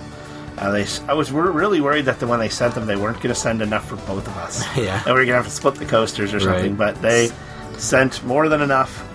Uh, 0.57 0.71
they, 0.71 0.85
I 1.07 1.13
was 1.13 1.31
wor- 1.31 1.51
really 1.51 1.79
worried 1.79 2.05
that 2.05 2.19
the, 2.19 2.27
when 2.27 2.39
they 2.39 2.49
sent 2.49 2.75
them, 2.75 2.85
they 2.85 2.97
weren't 2.97 3.17
going 3.17 3.33
to 3.33 3.39
send 3.39 3.61
enough 3.61 3.87
for 3.87 3.95
both 3.95 4.27
of 4.27 4.35
us. 4.37 4.63
Yeah. 4.77 4.97
and 4.97 5.05
we 5.05 5.11
were 5.13 5.17
going 5.19 5.27
to 5.27 5.35
have 5.35 5.45
to 5.45 5.51
split 5.51 5.75
the 5.75 5.85
coasters 5.85 6.33
or 6.33 6.39
something. 6.41 6.75
Right. 6.75 6.93
But 6.93 7.01
they 7.01 7.31
sent 7.77 8.23
more 8.25 8.49
than 8.49 8.61
enough. 8.61 9.05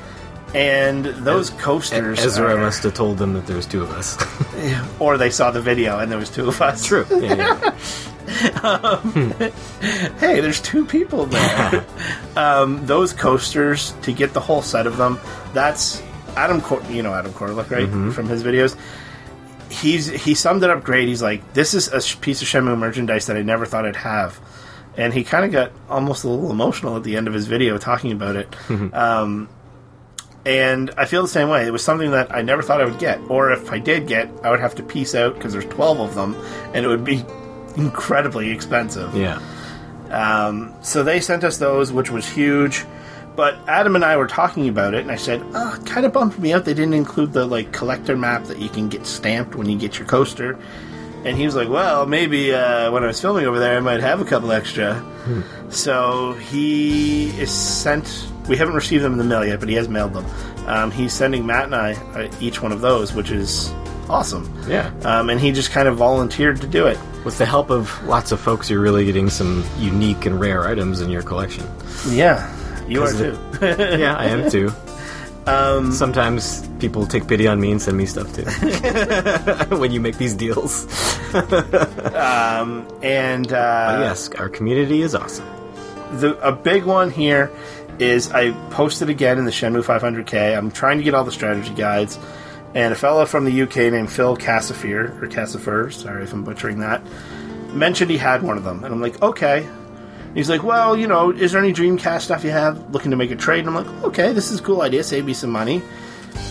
And 0.55 1.05
those 1.05 1.51
coasters, 1.51 2.21
Ezra 2.25 2.55
are- 2.55 2.59
must 2.59 2.83
have 2.85 2.95
told 2.95 3.19
them 3.19 3.33
that 3.35 3.47
there 3.47 3.57
was 3.57 3.67
two 3.67 3.83
of 3.83 3.91
us. 3.91 4.17
or 5.01 5.19
they 5.19 5.31
saw 5.31 5.51
the 5.51 5.61
video 5.61 5.99
and 5.99 6.11
there 6.13 6.19
was 6.19 6.31
two 6.31 6.47
of 6.49 6.63
us. 6.63 6.85
True. 6.87 7.05
Yeah, 7.11 7.35
yeah. 7.35 7.71
hey, 10.19 10.41
there's 10.41 10.61
two 10.61 10.87
people 10.87 11.27
there. 11.27 11.85
um, 12.37 12.87
those 12.87 13.13
coasters 13.13 13.93
to 14.03 14.13
get 14.13 14.33
the 14.33 14.41
whole 14.41 14.63
set 14.63 14.87
of 14.87 14.97
them. 14.97 15.19
That's 15.53 16.03
Adam. 16.37 16.61
Cor- 16.61 16.83
you 16.91 17.03
know 17.03 17.13
Adam 17.15 17.33
Koralik, 17.33 17.71
right? 17.71 17.89
From 18.15 18.29
his 18.29 18.43
videos. 18.43 18.77
He's 19.71 20.07
he 20.07 20.35
summed 20.35 20.63
it 20.63 20.71
up 20.71 20.85
great. 20.85 21.09
He's 21.09 21.23
like, 21.23 21.53
this 21.53 21.75
is 21.75 21.89
a 21.89 22.17
piece 22.19 22.43
of 22.43 22.49
Shenmue 22.49 22.79
merchandise 22.79 23.27
that 23.27 23.37
I 23.37 23.43
never 23.43 23.67
thought 23.67 23.85
I'd 23.87 23.97
have, 23.97 24.39
and 24.97 25.13
he 25.13 25.25
kind 25.25 25.45
of 25.45 25.53
got 25.53 25.73
almost 25.89 26.25
a 26.25 26.29
little 26.29 26.51
emotional 26.51 26.97
at 26.97 27.03
the 27.03 27.17
end 27.17 27.27
of 27.29 27.35
his 27.35 27.47
video 27.47 27.77
talking 27.79 28.13
about 28.13 28.37
it. 28.37 28.55
um, 28.95 29.49
and 30.47 30.91
I 30.97 31.05
feel 31.07 31.23
the 31.23 31.29
same 31.29 31.49
way. 31.49 31.67
It 31.67 31.71
was 31.73 31.83
something 31.85 32.11
that 32.13 32.35
I 32.35 32.43
never 32.43 32.63
thought 32.63 32.81
I 32.81 32.85
would 32.85 32.99
get, 32.99 33.21
or 33.29 33.53
if 33.53 33.71
I 33.73 33.79
did 33.79 34.07
get, 34.07 34.31
I 34.43 34.51
would 34.51 34.61
have 34.61 34.75
to 34.77 34.83
piece 34.83 35.15
out 35.15 35.35
because 35.35 35.53
there's 35.53 35.65
12 35.67 36.01
of 36.01 36.15
them, 36.15 36.35
and 36.75 36.85
it 36.85 36.89
would 36.89 37.05
be 37.05 37.25
incredibly 37.77 38.51
expensive. 38.51 39.15
yeah. 39.17 39.41
Um, 40.11 40.73
so 40.83 41.03
they 41.03 41.19
sent 41.21 41.43
us 41.45 41.57
those, 41.59 41.93
which 41.93 42.11
was 42.11 42.29
huge. 42.29 42.85
But 43.37 43.57
Adam 43.67 43.97
and 43.97 44.05
I 44.05 44.17
were 44.17 44.29
talking 44.29 44.69
about 44.69 44.95
it, 44.95 45.01
and 45.01 45.11
I 45.11 45.17
said, 45.17 45.43
"Oh, 45.55 45.77
kind 45.87 46.07
of 46.07 46.13
bummed 46.13 46.39
me 46.39 46.53
out. 46.53 46.65
They 46.65 46.75
didn't 46.75 46.95
include 46.95 47.33
the 47.33 47.45
like 47.47 47.73
collector 47.73 48.17
map 48.17 48.45
that 48.45 48.59
you 48.59 48.69
can 48.69 48.89
get 48.89 49.07
stamped 49.07 49.57
when 49.57 49.69
you 49.69 49.77
get 49.77 49.99
your 49.99 50.07
coaster." 50.07 50.57
And 51.25 51.37
he 51.37 51.45
was 51.45 51.57
like, 51.57 51.69
"Well, 51.69 52.07
maybe 52.07 52.55
uh, 52.55 52.93
when 52.93 53.03
I 53.03 53.09
was 53.09 53.21
filming 53.21 53.45
over 53.47 53.59
there, 53.59 53.77
I 53.77 53.81
might 53.81 53.99
have 54.01 54.21
a 54.21 54.25
couple 54.25 54.53
extra." 54.53 55.03
So 55.71 56.35
he 56.35 57.31
is 57.41 57.51
sent. 57.51 58.29
We 58.49 58.57
haven't 58.57 58.75
received 58.75 59.05
them 59.05 59.13
in 59.13 59.19
the 59.19 59.25
mail 59.25 59.45
yet, 59.45 59.61
but 59.61 59.69
he 59.69 59.75
has 59.77 59.89
mailed 59.89 60.13
them. 60.13 60.27
Um, 60.67 60.91
he's 60.91 61.13
sending 61.13 61.47
Matt 61.47 61.65
and 61.65 61.75
I 61.75 61.93
uh, 62.15 62.31
each 62.41 62.63
one 62.63 62.73
of 62.73 62.81
those, 62.81 63.13
which 63.15 63.31
is 63.31 63.71
awesome. 64.09 64.53
Yeah. 64.69 64.93
Um, 65.05 65.31
and 65.31 65.41
he 65.41 65.53
just 65.53 65.71
kind 65.71 65.89
of 65.89 65.97
volunteered 65.97 66.61
to 66.61 66.67
do 66.67 66.87
it. 66.87 66.99
With 67.25 67.39
the 67.39 67.47
help 67.47 67.71
of 67.71 68.03
lots 68.05 68.33
of 68.33 68.41
folks, 68.41 68.69
you're 68.69 68.81
really 68.81 69.07
getting 69.07 69.31
some 69.31 69.65
unique 69.79 70.27
and 70.27 70.39
rare 70.39 70.67
items 70.67 71.01
in 71.01 71.11
your 71.11 71.23
collection. 71.23 71.67
Yeah, 72.09 72.55
you 72.87 73.03
are 73.03 73.13
too. 73.13 73.39
yeah, 73.63 74.15
I 74.17 74.27
am 74.27 74.51
too. 74.57 74.71
Um, 75.47 75.93
Sometimes 75.93 76.67
people 76.79 77.07
take 77.07 77.27
pity 77.27 77.47
on 77.47 77.61
me 77.61 77.71
and 77.71 77.81
send 77.81 77.97
me 77.97 78.07
stuff 78.07 78.35
too. 78.35 78.45
when 79.77 79.91
you 79.93 80.01
make 80.01 80.17
these 80.19 80.35
deals. 80.35 80.87
and 81.35 83.53
uh, 83.53 83.97
yes, 84.01 84.31
our 84.39 84.49
community 84.49 85.03
is 85.03 85.15
awesome. 85.15 85.47
the 86.19 86.37
a 86.47 86.53
big 86.53 86.85
one 86.85 87.11
here 87.11 87.51
is 88.01 88.31
I 88.33 88.53
posted 88.71 89.09
again 89.09 89.39
in 89.39 89.45
the 89.45 89.51
Shenmue 89.51 89.85
500K. 89.85 90.57
I'm 90.57 90.71
trying 90.71 90.99
to 90.99 91.05
get 91.05 91.15
all 91.15 91.25
the 91.25 91.33
strategy 91.33 91.75
guides, 91.75 92.19
and 92.75 92.93
a 92.93 92.97
fellow 92.97 93.25
from 93.27 93.45
the 93.45 93.63
UK 93.63 93.77
named 93.93 94.11
Phil 94.11 94.37
Cassifer 94.37 95.23
or 95.23 95.27
Cassifer, 95.29 95.93
sorry 95.93 96.25
if 96.25 96.33
I'm 96.33 96.45
butchering 96.45 96.81
that, 96.81 97.03
mentioned 97.73 98.11
he 98.11 98.19
had 98.19 98.43
one 98.43 98.57
of 98.57 98.65
them, 98.65 98.85
and 98.85 98.93
I'm 98.93 99.01
like, 99.01 99.21
okay. 99.23 99.69
He's 100.35 100.51
like, 100.51 100.65
well, 100.65 100.97
you 100.97 101.07
know, 101.07 101.31
is 101.31 101.53
there 101.53 101.63
any 101.63 101.73
Dreamcast 101.73 102.23
stuff 102.23 102.43
you 102.43 102.51
have 102.51 102.91
looking 102.93 103.13
to 103.13 103.17
make 103.17 103.31
a 103.31 103.37
trade? 103.37 103.61
And 103.61 103.69
I'm 103.69 103.75
like, 103.77 104.05
okay, 104.05 104.33
this 104.33 104.51
is 104.51 104.59
a 104.59 104.63
cool 104.63 104.83
idea, 104.83 105.05
save 105.05 105.25
me 105.27 105.33
some 105.33 105.51
money. 105.51 105.81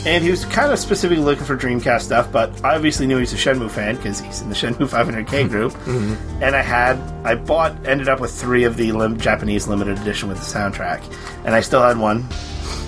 And 0.05 0.21
he 0.23 0.29
was 0.31 0.43
kind 0.45 0.71
of 0.71 0.79
specifically 0.79 1.23
looking 1.23 1.45
for 1.45 1.55
Dreamcast 1.55 2.01
stuff, 2.01 2.29
but 2.29 2.63
I 2.63 2.75
obviously 2.75 3.07
knew 3.07 3.17
he's 3.19 3.31
a 3.31 3.37
Shenmue 3.37 3.71
fan 3.71 3.95
because 3.95 4.19
he's 4.19 4.41
in 4.41 4.49
the 4.49 4.55
Shenmue 4.55 4.87
500K 5.25 5.47
group. 5.49 5.73
And 5.87 6.55
I 6.55 6.61
had, 6.61 6.97
I 7.25 7.35
bought, 7.35 7.87
ended 7.87 8.09
up 8.09 8.19
with 8.19 8.31
three 8.31 8.65
of 8.65 8.75
the 8.75 8.91
lim- 8.91 9.17
Japanese 9.17 9.65
limited 9.67 9.97
edition 9.99 10.27
with 10.27 10.39
the 10.39 10.43
soundtrack, 10.45 11.01
and 11.45 11.55
I 11.55 11.61
still 11.61 11.81
had 11.81 11.97
one 11.97 12.27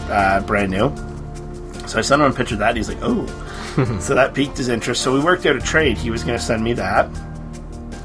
uh, 0.10 0.42
brand 0.46 0.72
new. 0.72 0.94
So 1.88 2.00
I 2.00 2.02
sent 2.02 2.22
him 2.22 2.32
a 2.32 2.34
picture 2.34 2.56
of 2.56 2.60
that. 2.60 2.76
He's 2.76 2.90
like, 2.90 2.98
oh, 3.02 3.26
so 4.02 4.14
that 4.16 4.34
piqued 4.34 4.58
his 4.58 4.68
interest. 4.68 5.02
So 5.02 5.14
we 5.14 5.20
worked 5.22 5.46
out 5.46 5.56
a 5.56 5.62
trade. 5.62 5.98
He 5.98 6.10
was 6.10 6.24
going 6.24 6.38
to 6.38 6.44
send 6.44 6.64
me 6.64 6.74
that 6.74 7.10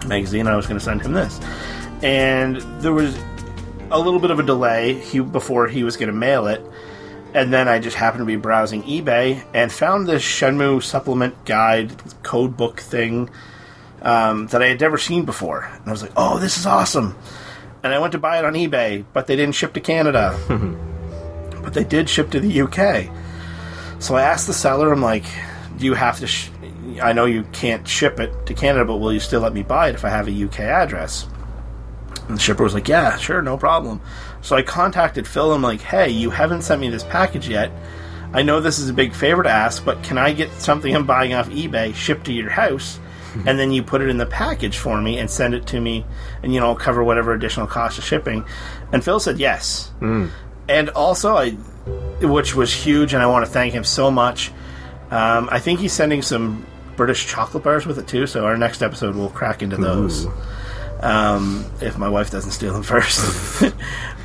magazine. 0.06 0.46
I 0.46 0.54
was 0.54 0.66
going 0.66 0.78
to 0.78 0.84
send 0.84 1.02
him 1.02 1.12
this, 1.14 1.40
and 2.02 2.56
there 2.80 2.92
was 2.92 3.18
a 3.90 3.98
little 3.98 4.20
bit 4.20 4.30
of 4.30 4.38
a 4.38 4.44
delay 4.44 4.94
he, 4.94 5.18
before 5.18 5.66
he 5.66 5.82
was 5.82 5.96
going 5.96 6.06
to 6.06 6.12
mail 6.14 6.46
it. 6.46 6.64
And 7.32 7.52
then 7.52 7.68
I 7.68 7.78
just 7.78 7.96
happened 7.96 8.22
to 8.22 8.26
be 8.26 8.36
browsing 8.36 8.82
eBay 8.82 9.44
and 9.54 9.70
found 9.70 10.06
this 10.06 10.22
Shenmue 10.22 10.82
supplement 10.82 11.44
guide 11.44 11.92
code 12.22 12.56
book 12.56 12.80
thing 12.80 13.30
um, 14.02 14.48
that 14.48 14.62
I 14.62 14.66
had 14.66 14.80
never 14.80 14.98
seen 14.98 15.24
before. 15.24 15.62
And 15.62 15.86
I 15.86 15.90
was 15.90 16.02
like, 16.02 16.12
oh, 16.16 16.38
this 16.38 16.58
is 16.58 16.66
awesome. 16.66 17.16
And 17.82 17.94
I 17.94 17.98
went 17.98 18.12
to 18.12 18.18
buy 18.18 18.38
it 18.38 18.44
on 18.44 18.54
eBay, 18.54 19.04
but 19.12 19.26
they 19.26 19.36
didn't 19.36 19.54
ship 19.54 19.72
to 19.74 19.80
Canada. 19.80 20.38
but 21.62 21.74
they 21.74 21.84
did 21.84 22.08
ship 22.08 22.30
to 22.30 22.40
the 22.40 22.62
UK. 22.62 23.10
So 24.02 24.16
I 24.16 24.22
asked 24.22 24.46
the 24.46 24.54
seller, 24.54 24.92
I'm 24.92 25.02
like, 25.02 25.24
do 25.78 25.86
you 25.86 25.94
have 25.94 26.18
to. 26.20 26.26
Sh- 26.26 26.50
I 27.00 27.12
know 27.12 27.26
you 27.26 27.44
can't 27.52 27.86
ship 27.86 28.18
it 28.18 28.46
to 28.46 28.54
Canada, 28.54 28.84
but 28.84 28.96
will 28.96 29.12
you 29.12 29.20
still 29.20 29.40
let 29.40 29.54
me 29.54 29.62
buy 29.62 29.88
it 29.88 29.94
if 29.94 30.04
I 30.04 30.08
have 30.08 30.28
a 30.28 30.44
UK 30.44 30.60
address? 30.60 31.26
And 32.28 32.36
the 32.36 32.40
shipper 32.40 32.62
was 32.62 32.74
like, 32.74 32.88
yeah, 32.88 33.16
sure, 33.16 33.42
no 33.42 33.56
problem. 33.56 34.00
So 34.42 34.56
I 34.56 34.62
contacted 34.62 35.26
Phil. 35.26 35.52
I'm 35.52 35.62
like, 35.62 35.80
hey, 35.80 36.10
you 36.10 36.30
haven't 36.30 36.62
sent 36.62 36.80
me 36.80 36.88
this 36.88 37.04
package 37.04 37.48
yet. 37.48 37.70
I 38.32 38.42
know 38.42 38.60
this 38.60 38.78
is 38.78 38.88
a 38.88 38.94
big 38.94 39.14
favor 39.14 39.42
to 39.42 39.48
ask, 39.48 39.84
but 39.84 40.02
can 40.02 40.16
I 40.16 40.32
get 40.32 40.52
something 40.52 40.94
I'm 40.94 41.06
buying 41.06 41.34
off 41.34 41.48
eBay 41.50 41.94
shipped 41.94 42.26
to 42.26 42.32
your 42.32 42.50
house? 42.50 42.98
and 43.46 43.58
then 43.58 43.70
you 43.72 43.82
put 43.82 44.02
it 44.02 44.08
in 44.08 44.16
the 44.16 44.26
package 44.26 44.76
for 44.76 45.00
me 45.00 45.18
and 45.18 45.30
send 45.30 45.54
it 45.54 45.66
to 45.68 45.80
me, 45.80 46.04
and 46.42 46.52
you 46.52 46.58
know, 46.60 46.66
I'll 46.66 46.74
cover 46.76 47.04
whatever 47.04 47.32
additional 47.32 47.66
cost 47.66 47.98
of 47.98 48.04
shipping. 48.04 48.44
And 48.92 49.04
Phil 49.04 49.20
said 49.20 49.38
yes. 49.38 49.92
And 50.68 50.88
also, 50.90 51.36
I, 51.36 51.50
which 52.22 52.54
was 52.54 52.72
huge, 52.72 53.14
and 53.14 53.22
I 53.22 53.26
want 53.26 53.46
to 53.46 53.50
thank 53.50 53.72
him 53.72 53.84
so 53.84 54.10
much. 54.10 54.50
Um, 55.10 55.48
I 55.50 55.58
think 55.58 55.80
he's 55.80 55.92
sending 55.92 56.22
some 56.22 56.66
British 56.96 57.26
chocolate 57.26 57.62
bars 57.62 57.86
with 57.86 57.98
it 57.98 58.06
too. 58.06 58.26
So 58.26 58.44
our 58.44 58.56
next 58.56 58.82
episode 58.82 59.16
we'll 59.16 59.30
crack 59.30 59.62
into 59.62 59.76
those. 59.76 60.26
Um, 61.00 61.64
if 61.80 61.98
my 61.98 62.08
wife 62.08 62.30
doesn't 62.30 62.50
steal 62.50 62.72
them 62.72 62.82
first. 62.84 63.62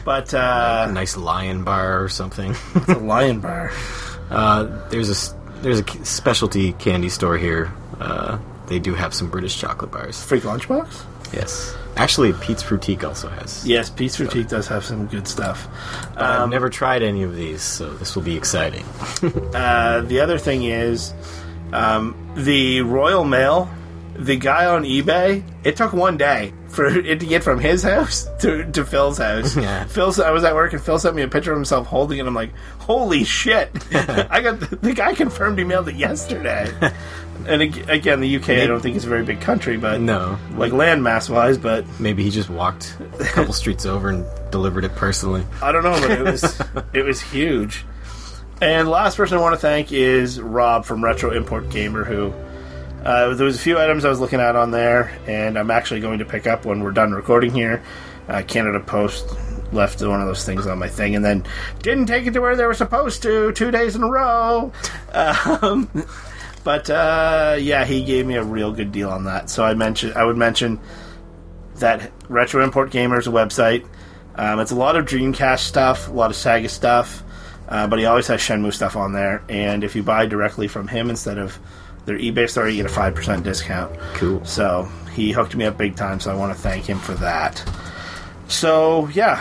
but 0.06 0.34
A 0.34 0.40
uh, 0.40 0.92
nice 0.94 1.18
lion 1.18 1.64
bar 1.66 2.02
or 2.02 2.08
something. 2.08 2.56
it's 2.76 2.90
a 2.90 2.98
lion 2.98 3.42
bar. 3.42 3.72
Uh, 4.28 4.90
there's 4.90 5.12
a 5.12 5.36
there's 5.62 5.82
a 5.82 6.06
specialty 6.06 6.74
candy 6.74 7.10
store 7.10 7.38
here. 7.38 7.72
Uh, 8.00 8.40
they 8.66 8.80
do 8.80 8.96
have 8.96 9.14
some 9.14 9.30
British 9.30 9.56
chocolate 9.56 9.92
bars. 9.92 10.20
Freak 10.20 10.42
lunchbox. 10.42 11.04
Yes, 11.32 11.78
actually, 11.96 12.34
Pete's 12.34 12.64
Frootique 12.64 13.04
also 13.04 13.30
has. 13.30 13.68
Yes, 13.68 13.92
Pete's 13.92 14.18
Boutique 14.18 14.48
does 14.48 14.68
have 14.68 14.84
some 14.84 15.06
good 15.06 15.28
stuff. 15.28 15.68
But 16.16 16.24
I've 16.24 16.50
never 16.50 16.72
tried 16.72 17.04
any 17.04 17.22
of 17.22 17.36
these, 17.36 17.62
so 17.62 17.94
this 17.94 18.16
will 18.16 18.24
be 18.24 18.36
exciting. 18.36 18.84
Uh, 19.54 20.02
the 20.02 20.20
other 20.22 20.40
thing 20.40 20.64
is 20.64 21.14
um, 21.72 22.16
the 22.36 22.82
Royal 22.82 23.24
Mail 23.24 23.70
the 24.18 24.38
guy 24.38 24.66
on 24.66 24.84
eBay, 24.84 25.44
it 25.64 25.76
took 25.76 25.94
one 25.94 26.18
day 26.18 26.54
for 26.76 26.86
it 26.86 27.20
to 27.22 27.26
get 27.26 27.44
from 27.44 27.60
his 27.60 27.82
house 27.82 28.28
to, 28.40 28.70
to 28.72 28.86
Phil's 28.86 29.18
house. 29.18 29.56
Yeah. 29.66 29.86
Phil, 29.86 30.14
I 30.24 30.32
was 30.32 30.44
at 30.44 30.54
work 30.54 30.74
and 30.74 30.82
Phil 30.82 31.00
sent 31.00 31.16
me 31.16 31.22
a 31.22 31.28
picture 31.28 31.52
of 31.52 31.58
himself 31.58 31.88
holding 31.88 32.20
it. 32.20 32.26
I'm 32.28 32.36
like, 32.36 32.52
holy 32.80 33.24
shit! 33.24 33.72
I 33.96 34.42
got 34.42 34.60
the, 34.60 34.76
the 34.76 34.94
guy 34.94 35.14
confirmed 35.14 35.58
he 35.58 35.64
mailed 35.64 35.88
it 35.88 35.96
yesterday. 35.96 36.72
and 37.48 37.62
ag- 37.62 37.90
again, 37.90 38.20
the 38.20 38.36
UK 38.36 38.50
I 38.50 38.68
don't 38.68 38.82
think 38.82 38.96
is 38.96 39.06
a 39.06 39.10
very 39.10 39.24
big 39.24 39.42
country, 39.42 39.78
but 39.78 40.02
No. 40.02 40.38
like 40.56 40.72
landmass 40.72 41.30
wise, 41.30 41.58
but 41.58 41.86
Maybe 42.00 42.24
he 42.24 42.30
just 42.30 42.50
walked 42.50 42.98
a 43.20 43.24
couple 43.24 43.54
streets 43.54 43.86
over 43.86 44.10
and 44.10 44.26
delivered 44.52 44.84
it 44.84 44.96
personally. 44.96 45.44
I 45.62 45.72
don't 45.72 45.84
know, 45.84 46.00
but 46.00 46.12
it 46.12 46.22
was 46.24 46.62
it 46.94 47.04
was 47.06 47.22
huge. 47.22 47.86
And 48.62 48.88
last 48.90 49.18
person 49.18 49.38
I 49.38 49.42
want 49.42 49.54
to 49.54 49.60
thank 49.60 49.92
is 49.92 50.40
Rob 50.40 50.86
from 50.86 51.04
Retro 51.04 51.32
Import 51.32 51.70
Gamer, 51.70 52.04
who 52.06 52.34
uh, 53.06 53.34
there 53.36 53.46
was 53.46 53.56
a 53.56 53.60
few 53.60 53.78
items 53.78 54.04
I 54.04 54.10
was 54.10 54.20
looking 54.20 54.40
at 54.40 54.56
on 54.56 54.72
there, 54.72 55.16
and 55.28 55.58
I'm 55.58 55.70
actually 55.70 56.00
going 56.00 56.20
to 56.20 56.26
pick 56.26 56.48
up 56.48 56.66
when 56.66 56.82
we're 56.82 56.92
done 56.92 57.12
recording 57.12 57.52
here. 57.52 57.84
Uh, 58.28 58.42
Canada 58.42 58.80
Post 58.80 59.30
left 59.72 60.02
one 60.02 60.20
of 60.20 60.28
those 60.28 60.44
things 60.44 60.66
on 60.66 60.80
my 60.80 60.88
thing, 60.88 61.16
and 61.16 61.24
then 61.24 61.46
didn't 61.84 62.08
take 62.08 62.26
it 62.26 62.32
to 62.34 62.42
where 62.42 62.56
they 62.56 62.66
were 62.66 62.74
supposed 62.74 63.22
to 63.22 63.52
two 63.52 63.70
days 63.70 63.96
in 63.96 64.04
a 64.04 64.10
row. 64.10 64.72
Um, 65.14 65.90
but 66.66 66.90
uh, 66.90 67.58
yeah, 67.60 67.86
he 67.86 68.04
gave 68.04 68.26
me 68.26 68.36
a 68.36 68.44
real 68.44 68.74
good 68.74 68.92
deal 68.92 69.12
on 69.12 69.26
that. 69.26 69.52
So 69.52 69.64
I 69.64 69.76
mentioned 69.76 70.16
I 70.16 70.26
would 70.26 70.36
mention 70.36 70.80
that 71.76 72.12
Retro 72.28 72.64
Import 72.64 72.90
Gamers 72.90 73.28
website. 73.32 73.88
Um, 74.34 74.60
it's 74.60 74.72
a 74.72 74.76
lot 74.76 74.96
of 74.96 75.06
Dreamcast 75.06 75.60
stuff, 75.60 76.10
a 76.10 76.12
lot 76.12 76.32
of 76.32 76.36
Sega 76.36 76.70
stuff, 76.70 77.24
uh, 77.70 77.88
but 77.88 78.00
he 78.00 78.06
always 78.06 78.28
has 78.28 78.42
Shenmue 78.42 78.74
stuff 78.74 78.96
on 78.96 79.14
there. 79.14 79.44
And 79.48 79.84
if 79.84 79.96
you 79.96 80.02
buy 80.02 80.26
directly 80.26 80.68
from 80.68 80.88
him 80.88 81.12
instead 81.12 81.38
of 81.38 81.58
their 82.06 82.18
eBay 82.18 82.50
store, 82.50 82.68
you 82.70 82.78
get 82.82 82.86
a 82.92 82.94
five 82.94 83.16
percent 83.16 83.44
discount. 83.44 83.98
Cool. 84.16 84.44
So 84.46 84.88
he 85.14 85.32
hooked 85.32 85.56
me 85.56 85.66
up 85.66 85.78
big 85.78 85.96
time. 85.96 86.20
So 86.20 86.32
I 86.32 86.36
want 86.36 86.56
to 86.56 86.60
thank 86.60 86.86
him 86.86 87.00
for 87.00 87.14
that. 87.16 87.64
So 88.48 89.08
yeah, 89.10 89.40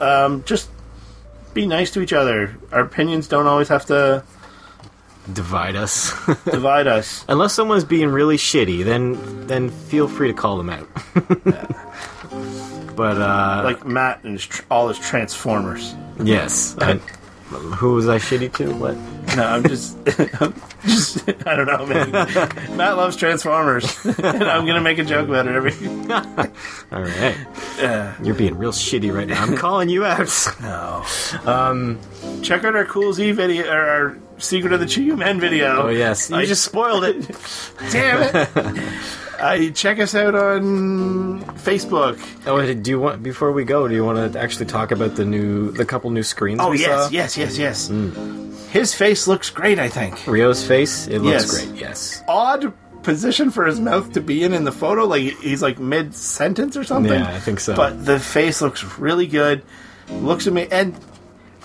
um, 0.00 0.44
just 0.44 0.70
be 1.54 1.66
nice 1.66 1.90
to 1.92 2.00
each 2.00 2.12
other. 2.12 2.56
Our 2.72 2.80
opinions 2.80 3.26
don't 3.28 3.46
always 3.46 3.68
have 3.68 3.86
to 3.86 4.22
Divide 5.32 5.76
us. 5.76 6.10
divide 6.46 6.86
us. 6.86 7.24
Unless 7.28 7.52
someone's 7.52 7.84
being 7.84 8.08
really 8.08 8.38
shitty, 8.38 8.82
then 8.82 9.46
then 9.46 9.68
feel 9.68 10.08
free 10.08 10.28
to 10.28 10.34
call 10.34 10.56
them 10.56 10.70
out. 10.70 10.88
but 12.96 13.18
uh 13.20 13.60
Like 13.64 13.86
Matt 13.86 14.24
and 14.24 14.32
his 14.34 14.46
tr- 14.46 14.62
all 14.70 14.88
his 14.88 14.98
Transformers. 14.98 15.94
yes. 16.22 16.76
I, 16.80 16.98
who 17.48 17.94
was 17.94 18.08
I 18.08 18.18
shitty 18.18 18.52
to? 18.54 18.72
What? 18.74 18.96
No, 19.36 19.44
I'm 19.44 19.62
just, 19.66 19.96
I'm 20.40 20.54
just 20.82 21.28
I 21.46 21.54
don't 21.56 21.66
know, 21.66 21.86
man. 21.86 22.10
Matt 22.76 22.96
loves 22.96 23.16
Transformers, 23.16 23.84
and 24.04 24.24
I'm 24.44 24.66
gonna 24.66 24.80
make 24.80 24.98
a 24.98 25.04
joke 25.04 25.28
about 25.28 25.46
it 25.46 25.54
every. 25.54 25.72
All 26.92 27.02
right. 27.02 27.36
Uh, 27.80 28.12
You're 28.22 28.34
being 28.34 28.56
real 28.58 28.72
shitty 28.72 29.14
right 29.14 29.26
now. 29.28 29.42
I'm 29.42 29.56
calling 29.56 29.88
you 29.88 30.04
out. 30.04 30.28
no. 30.60 31.04
Um, 31.44 31.98
check 32.42 32.64
out 32.64 32.74
our 32.76 32.84
Cool 32.84 33.12
Z 33.12 33.32
video, 33.32 33.66
or 33.70 33.78
our 33.80 34.18
Secret 34.38 34.72
of 34.72 34.80
the 34.80 34.86
Chiyu 34.86 35.16
Men 35.18 35.40
video. 35.40 35.82
Oh 35.84 35.88
yes. 35.88 36.30
You 36.30 36.36
I- 36.36 36.46
just 36.46 36.64
spoiled 36.64 37.04
it. 37.04 37.28
Damn 37.90 38.22
it! 38.36 38.88
Uh, 39.38 39.70
check 39.70 39.98
us 40.00 40.14
out 40.14 40.34
on 40.34 41.40
Facebook. 41.58 42.18
Oh, 42.46 42.74
do 42.74 42.90
you 42.90 42.98
want 43.00 43.22
before 43.22 43.52
we 43.52 43.64
go? 43.64 43.86
Do 43.86 43.94
you 43.94 44.04
want 44.04 44.32
to 44.32 44.38
actually 44.40 44.66
talk 44.66 44.90
about 44.90 45.14
the 45.16 45.24
new, 45.24 45.70
the 45.70 45.84
couple 45.84 46.10
new 46.10 46.22
screens? 46.22 46.60
Oh 46.60 46.70
we 46.70 46.80
yes, 46.80 47.04
saw? 47.04 47.10
yes, 47.10 47.36
yes, 47.36 47.58
yes. 47.58 47.88
His 48.70 48.94
face 48.94 49.26
looks 49.28 49.48
great. 49.50 49.78
I 49.78 49.88
think 49.88 50.26
Ryo's 50.26 50.66
face. 50.66 51.06
It 51.06 51.20
looks 51.20 51.44
Yes. 51.44 51.64
great. 51.66 51.80
Yes. 51.80 52.22
odd 52.28 52.72
position 53.02 53.50
for 53.50 53.64
his 53.64 53.78
mouth 53.80 54.12
to 54.12 54.20
be 54.20 54.42
in 54.42 54.52
in 54.52 54.64
the 54.64 54.72
photo. 54.72 55.06
Like 55.06 55.22
he's 55.40 55.62
like 55.62 55.78
mid 55.78 56.14
sentence 56.14 56.76
or 56.76 56.84
something. 56.84 57.12
Yeah, 57.20 57.28
I 57.28 57.38
think 57.40 57.60
so. 57.60 57.76
But 57.76 58.04
the 58.04 58.18
face 58.18 58.60
looks 58.60 58.82
really 58.98 59.26
good. 59.28 59.62
Looks 60.10 60.46
amazing. 60.46 60.72
And 60.72 60.94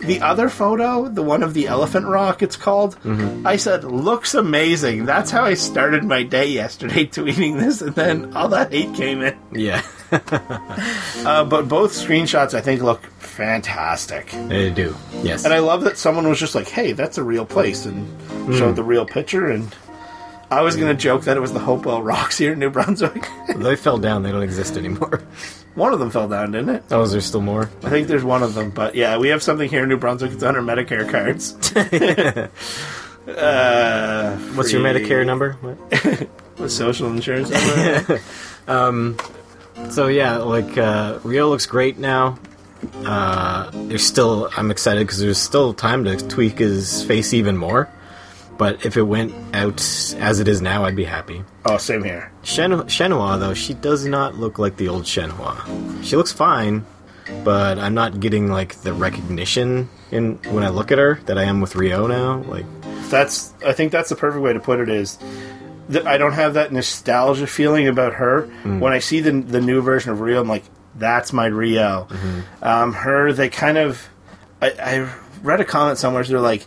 the 0.06 0.22
other 0.22 0.50
photo, 0.50 1.08
the 1.08 1.24
one 1.24 1.44
of 1.44 1.54
the 1.54 1.68
elephant 1.68 2.06
rock, 2.08 2.42
it's 2.42 2.56
called. 2.56 2.96
Mm-hmm. 3.04 3.46
I 3.48 3.56
said 3.58 3.84
looks 3.84 4.34
amazing. 4.34 5.06
That's 5.06 5.32
how 5.32 5.44
I 5.44 5.54
started 5.56 6.04
my 6.04 6.24
day 6.24 6.48
yesterday, 6.48 7.06
tweeting 7.08 7.60
this, 7.60 7.82
and 7.82 7.96
then 7.96 8.36
all 8.36 8.50
that 8.50 8.72
hate 8.72 8.94
came 8.94 9.22
in. 9.22 9.38
Yeah. 9.52 9.82
Uh, 11.26 11.44
but 11.46 11.68
both 11.70 11.92
screenshots, 11.94 12.54
I 12.54 12.62
think, 12.62 12.82
look 12.82 13.02
fantastic. 13.20 14.30
they 14.50 14.70
do. 14.70 14.96
Yes. 15.24 15.46
And 15.46 15.54
I 15.54 15.60
love 15.60 15.82
that 15.86 15.98
someone 15.98 16.28
was 16.28 16.40
just 16.40 16.54
like, 16.54 16.68
"Hey, 16.68 16.92
that's 16.92 17.18
a 17.18 17.24
real 17.24 17.46
place," 17.46 17.86
and 17.86 18.06
Hmm. 18.32 18.54
showed 18.58 18.76
the 18.76 18.84
real 18.84 19.06
picture. 19.06 19.48
And 19.50 19.74
I 20.52 20.62
was 20.62 20.76
going 20.76 20.90
to 20.96 21.02
joke 21.02 21.24
that 21.24 21.38
it 21.38 21.40
was 21.40 21.54
the 21.54 21.60
Hopewell 21.60 22.04
Rocks 22.04 22.38
here 22.38 22.54
in 22.54 22.60
New 22.60 22.70
Brunswick. 22.70 23.28
they 23.56 23.76
fell 23.76 23.98
down. 23.98 24.22
They 24.24 24.32
don't 24.32 24.44
exist 24.44 24.78
anymore. 24.78 25.22
one 25.76 25.94
of 25.94 26.00
them 26.00 26.10
fell 26.12 26.28
down, 26.28 26.52
didn't 26.52 26.70
it? 26.70 26.84
Oh, 26.92 27.02
is 27.02 27.12
there 27.12 27.22
still 27.22 27.42
more? 27.42 27.70
I 27.84 27.90
think 27.90 28.08
there's 28.08 28.24
one 28.24 28.44
of 28.44 28.54
them. 28.54 28.70
But 28.72 28.96
yeah, 28.96 29.18
we 29.18 29.30
have 29.30 29.42
something 29.44 29.70
here 29.70 29.84
in 29.84 29.90
New 29.90 29.98
Brunswick. 29.98 30.32
It's 30.32 30.44
on 30.44 30.56
our 30.56 30.62
Medicare 30.62 31.10
cards. 31.10 31.54
uh, 33.28 34.38
What's 34.56 34.72
your 34.72 34.82
free- 34.82 34.92
Medicare 35.06 35.26
number? 35.26 35.54
What? 35.54 36.70
Social 36.72 37.08
insurance 37.12 37.50
number. 37.50 38.22
So 39.90 40.08
yeah, 40.08 40.38
like 40.38 40.78
uh, 40.78 41.20
Ryo 41.24 41.50
looks 41.50 41.66
great 41.66 41.98
now. 41.98 42.38
Uh, 43.04 43.72
there's 43.74 44.06
still 44.06 44.50
I'm 44.56 44.70
excited 44.72 45.06
because 45.06 45.20
there's 45.20 45.38
still 45.40 45.74
time 45.74 46.04
to 46.06 46.16
tweak 46.28 46.60
his 46.60 47.04
face 47.04 47.34
even 47.34 47.58
more. 47.58 47.90
But 48.64 48.86
if 48.86 48.96
it 48.96 49.02
went 49.04 49.34
out 49.54 49.82
as 50.30 50.40
it 50.40 50.48
is 50.48 50.62
now, 50.62 50.86
I'd 50.86 50.96
be 50.96 51.04
happy. 51.04 51.44
oh, 51.66 51.78
same 51.78 52.02
here. 52.02 52.32
Shen- 52.44 52.88
Shenhua 52.88 53.38
though, 53.38 53.54
she 53.54 53.74
does 53.74 54.06
not 54.06 54.36
look 54.38 54.58
like 54.58 54.78
the 54.78 54.88
old 54.88 55.04
Shenhua. 55.04 56.02
She 56.02 56.16
looks 56.16 56.32
fine, 56.32 56.86
but 57.44 57.78
I'm 57.78 57.94
not 57.94 58.22
getting 58.22 58.48
like 58.50 58.76
the 58.82 58.94
recognition 58.94 59.90
in 60.12 60.36
when 60.54 60.64
I 60.64 60.70
look 60.70 60.94
at 60.94 60.98
her 60.98 61.20
that 61.26 61.38
I 61.38 61.44
am 61.44 61.60
with 61.60 61.76
Ryo 61.76 62.08
now. 62.08 62.38
Like 62.44 62.66
That's. 63.10 63.54
I 63.66 63.74
think 63.74 63.92
that's 63.92 64.08
the 64.08 64.16
perfect 64.16 64.42
way 64.42 64.54
to 64.54 64.62
put 64.62 64.80
it. 64.80 64.88
Is 64.88 65.18
that 65.90 66.08
I 66.08 66.18
don't 66.18 66.32
have 66.32 66.54
that 66.54 66.72
nostalgia 66.72 67.48
feeling 67.48 67.90
about 67.90 68.14
her. 68.14 68.44
When 68.64 68.94
I 68.94 69.00
see 69.00 69.20
the 69.20 69.32
the 69.42 69.60
new 69.60 69.82
version 69.82 70.12
of 70.14 70.22
Ryo, 70.22 70.40
I'm 70.40 70.48
like, 70.48 70.64
that's 70.96 71.34
my 71.34 71.48
Ryo. 71.48 72.08
Um, 72.62 72.94
her, 72.94 73.34
they 73.34 73.50
kind 73.50 73.78
of. 73.78 74.08
I, 74.62 74.70
I 74.80 75.14
read 75.42 75.60
a 75.60 75.66
comment 75.66 75.98
somewhere. 75.98 76.24
So 76.24 76.32
they're 76.32 76.40
like. 76.54 76.66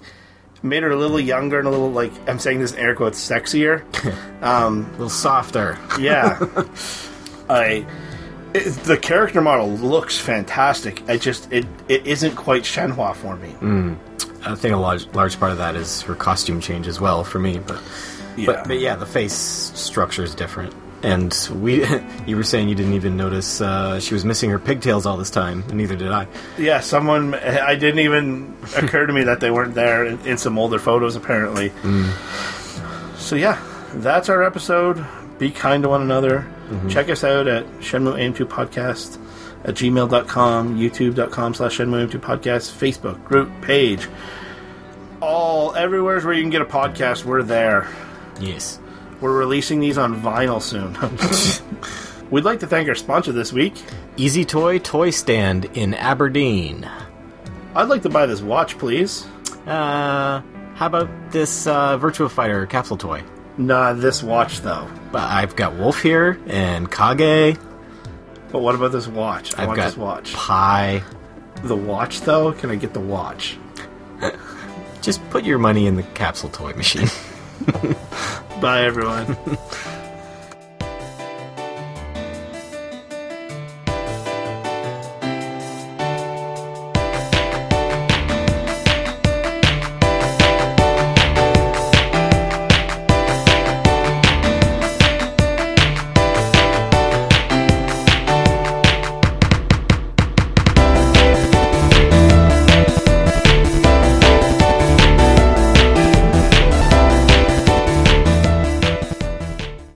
Made 0.66 0.82
her 0.82 0.90
a 0.90 0.96
little 0.96 1.20
younger 1.20 1.58
and 1.58 1.68
a 1.68 1.70
little 1.70 1.90
like 1.92 2.12
I'm 2.28 2.38
saying 2.38 2.60
this 2.60 2.72
in 2.72 2.78
air 2.80 2.94
quotes 2.94 3.18
sexier. 3.24 3.82
um, 4.42 4.84
a 4.88 4.92
little 4.92 5.08
softer. 5.08 5.78
Yeah. 6.00 6.38
I 7.48 7.86
it, 8.54 8.70
the 8.84 8.96
character 8.96 9.40
model 9.40 9.70
looks 9.70 10.18
fantastic. 10.18 11.08
I 11.08 11.18
just 11.18 11.52
it 11.52 11.66
it 11.88 12.06
isn't 12.06 12.34
quite 12.36 12.62
Shenhua 12.62 13.14
for 13.14 13.36
me. 13.36 13.54
I 14.44 14.54
think 14.54 14.74
a 14.74 14.78
large 14.78 15.06
large 15.14 15.38
part 15.38 15.52
of 15.52 15.58
that 15.58 15.76
is 15.76 16.02
her 16.02 16.14
costume 16.14 16.60
change 16.60 16.86
as 16.88 17.00
well 17.00 17.22
for 17.24 17.38
me, 17.38 17.58
but 17.58 17.80
Yeah. 18.36 18.46
but, 18.46 18.68
but 18.68 18.78
yeah, 18.80 18.96
the 18.96 19.06
face 19.06 19.32
structure 19.34 20.22
is 20.24 20.34
different. 20.34 20.74
And 21.02 21.32
we, 21.54 21.84
you 22.26 22.36
were 22.36 22.42
saying 22.42 22.68
you 22.68 22.74
didn't 22.74 22.94
even 22.94 23.16
notice 23.16 23.60
uh, 23.60 24.00
she 24.00 24.14
was 24.14 24.24
missing 24.24 24.50
her 24.50 24.58
pigtails 24.58 25.06
all 25.06 25.16
this 25.16 25.30
time, 25.30 25.62
and 25.68 25.74
neither 25.74 25.96
did 25.96 26.10
I. 26.10 26.26
Yeah, 26.58 26.80
someone 26.80 27.34
I 27.34 27.74
didn't 27.76 28.00
even 28.00 28.56
occur 28.76 29.06
to 29.06 29.12
me 29.12 29.24
that 29.24 29.40
they 29.40 29.50
weren't 29.50 29.74
there 29.74 30.04
in, 30.06 30.18
in 30.26 30.38
some 30.38 30.58
older 30.58 30.78
photos 30.78 31.14
apparently. 31.16 31.70
So 33.16 33.36
yeah, 33.36 33.62
that's 33.94 34.28
our 34.28 34.42
episode. 34.42 35.04
Be 35.38 35.50
kind 35.50 35.82
to 35.82 35.88
one 35.88 36.02
another. 36.02 36.46
Check 36.88 37.08
us 37.10 37.22
out 37.22 37.46
at 37.46 37.64
Shenmue 37.78 38.16
AM2 38.16 38.46
Podcast 38.46 39.18
at 39.64 39.74
gmail.com, 39.74 40.78
youtube.com 40.78 41.54
slash 41.54 41.78
Shenmue 41.78 42.08
AM2 42.08 42.20
Podcast, 42.20 42.72
Facebook 42.72 43.22
group 43.24 43.50
page. 43.62 44.08
All 45.20 45.74
everywhere's 45.74 46.24
where 46.24 46.34
you 46.34 46.42
can 46.42 46.50
get 46.50 46.62
a 46.62 46.66
podcast, 46.66 47.24
we're 47.24 47.42
there. 47.42 47.88
Yes. 48.40 48.78
We're 49.20 49.36
releasing 49.36 49.80
these 49.80 49.98
on 49.98 50.20
vinyl 50.20 50.60
soon. 50.60 50.92
We'd 52.30 52.44
like 52.44 52.60
to 52.60 52.66
thank 52.66 52.88
our 52.88 52.94
sponsor 52.94 53.32
this 53.32 53.52
week. 53.52 53.82
Easy 54.16 54.44
Toy 54.44 54.78
Toy 54.78 55.10
Stand 55.10 55.66
in 55.74 55.94
Aberdeen. 55.94 56.88
I'd 57.74 57.88
like 57.88 58.02
to 58.02 58.08
buy 58.08 58.26
this 58.26 58.42
watch, 58.42 58.78
please. 58.78 59.26
Uh, 59.66 60.42
how 60.74 60.86
about 60.86 61.08
this 61.30 61.66
uh, 61.66 61.98
Virtua 61.98 62.30
Fighter 62.30 62.66
capsule 62.66 62.96
toy? 62.96 63.22
Nah, 63.58 63.94
this 63.94 64.22
watch 64.22 64.60
though. 64.60 64.88
But 65.12 65.22
I've 65.22 65.56
got 65.56 65.74
Wolf 65.76 66.02
here 66.02 66.38
and 66.46 66.90
Kage. 66.90 67.56
But 68.50 68.60
what 68.60 68.74
about 68.74 68.92
this 68.92 69.06
watch? 69.06 69.54
I 69.56 69.62
I've 69.62 69.68
want 69.68 69.76
got 69.76 69.84
this 69.86 69.96
watch. 69.96 70.32
Pie. 70.34 71.02
The 71.62 71.76
watch 71.76 72.20
though? 72.22 72.52
Can 72.52 72.70
I 72.70 72.76
get 72.76 72.92
the 72.92 73.00
watch? 73.00 73.56
Just 75.02 75.26
put 75.30 75.44
your 75.44 75.58
money 75.58 75.86
in 75.86 75.96
the 75.96 76.02
capsule 76.02 76.50
toy 76.50 76.72
machine. 76.74 77.08
Bye 78.60 78.84
everyone. 78.84 79.36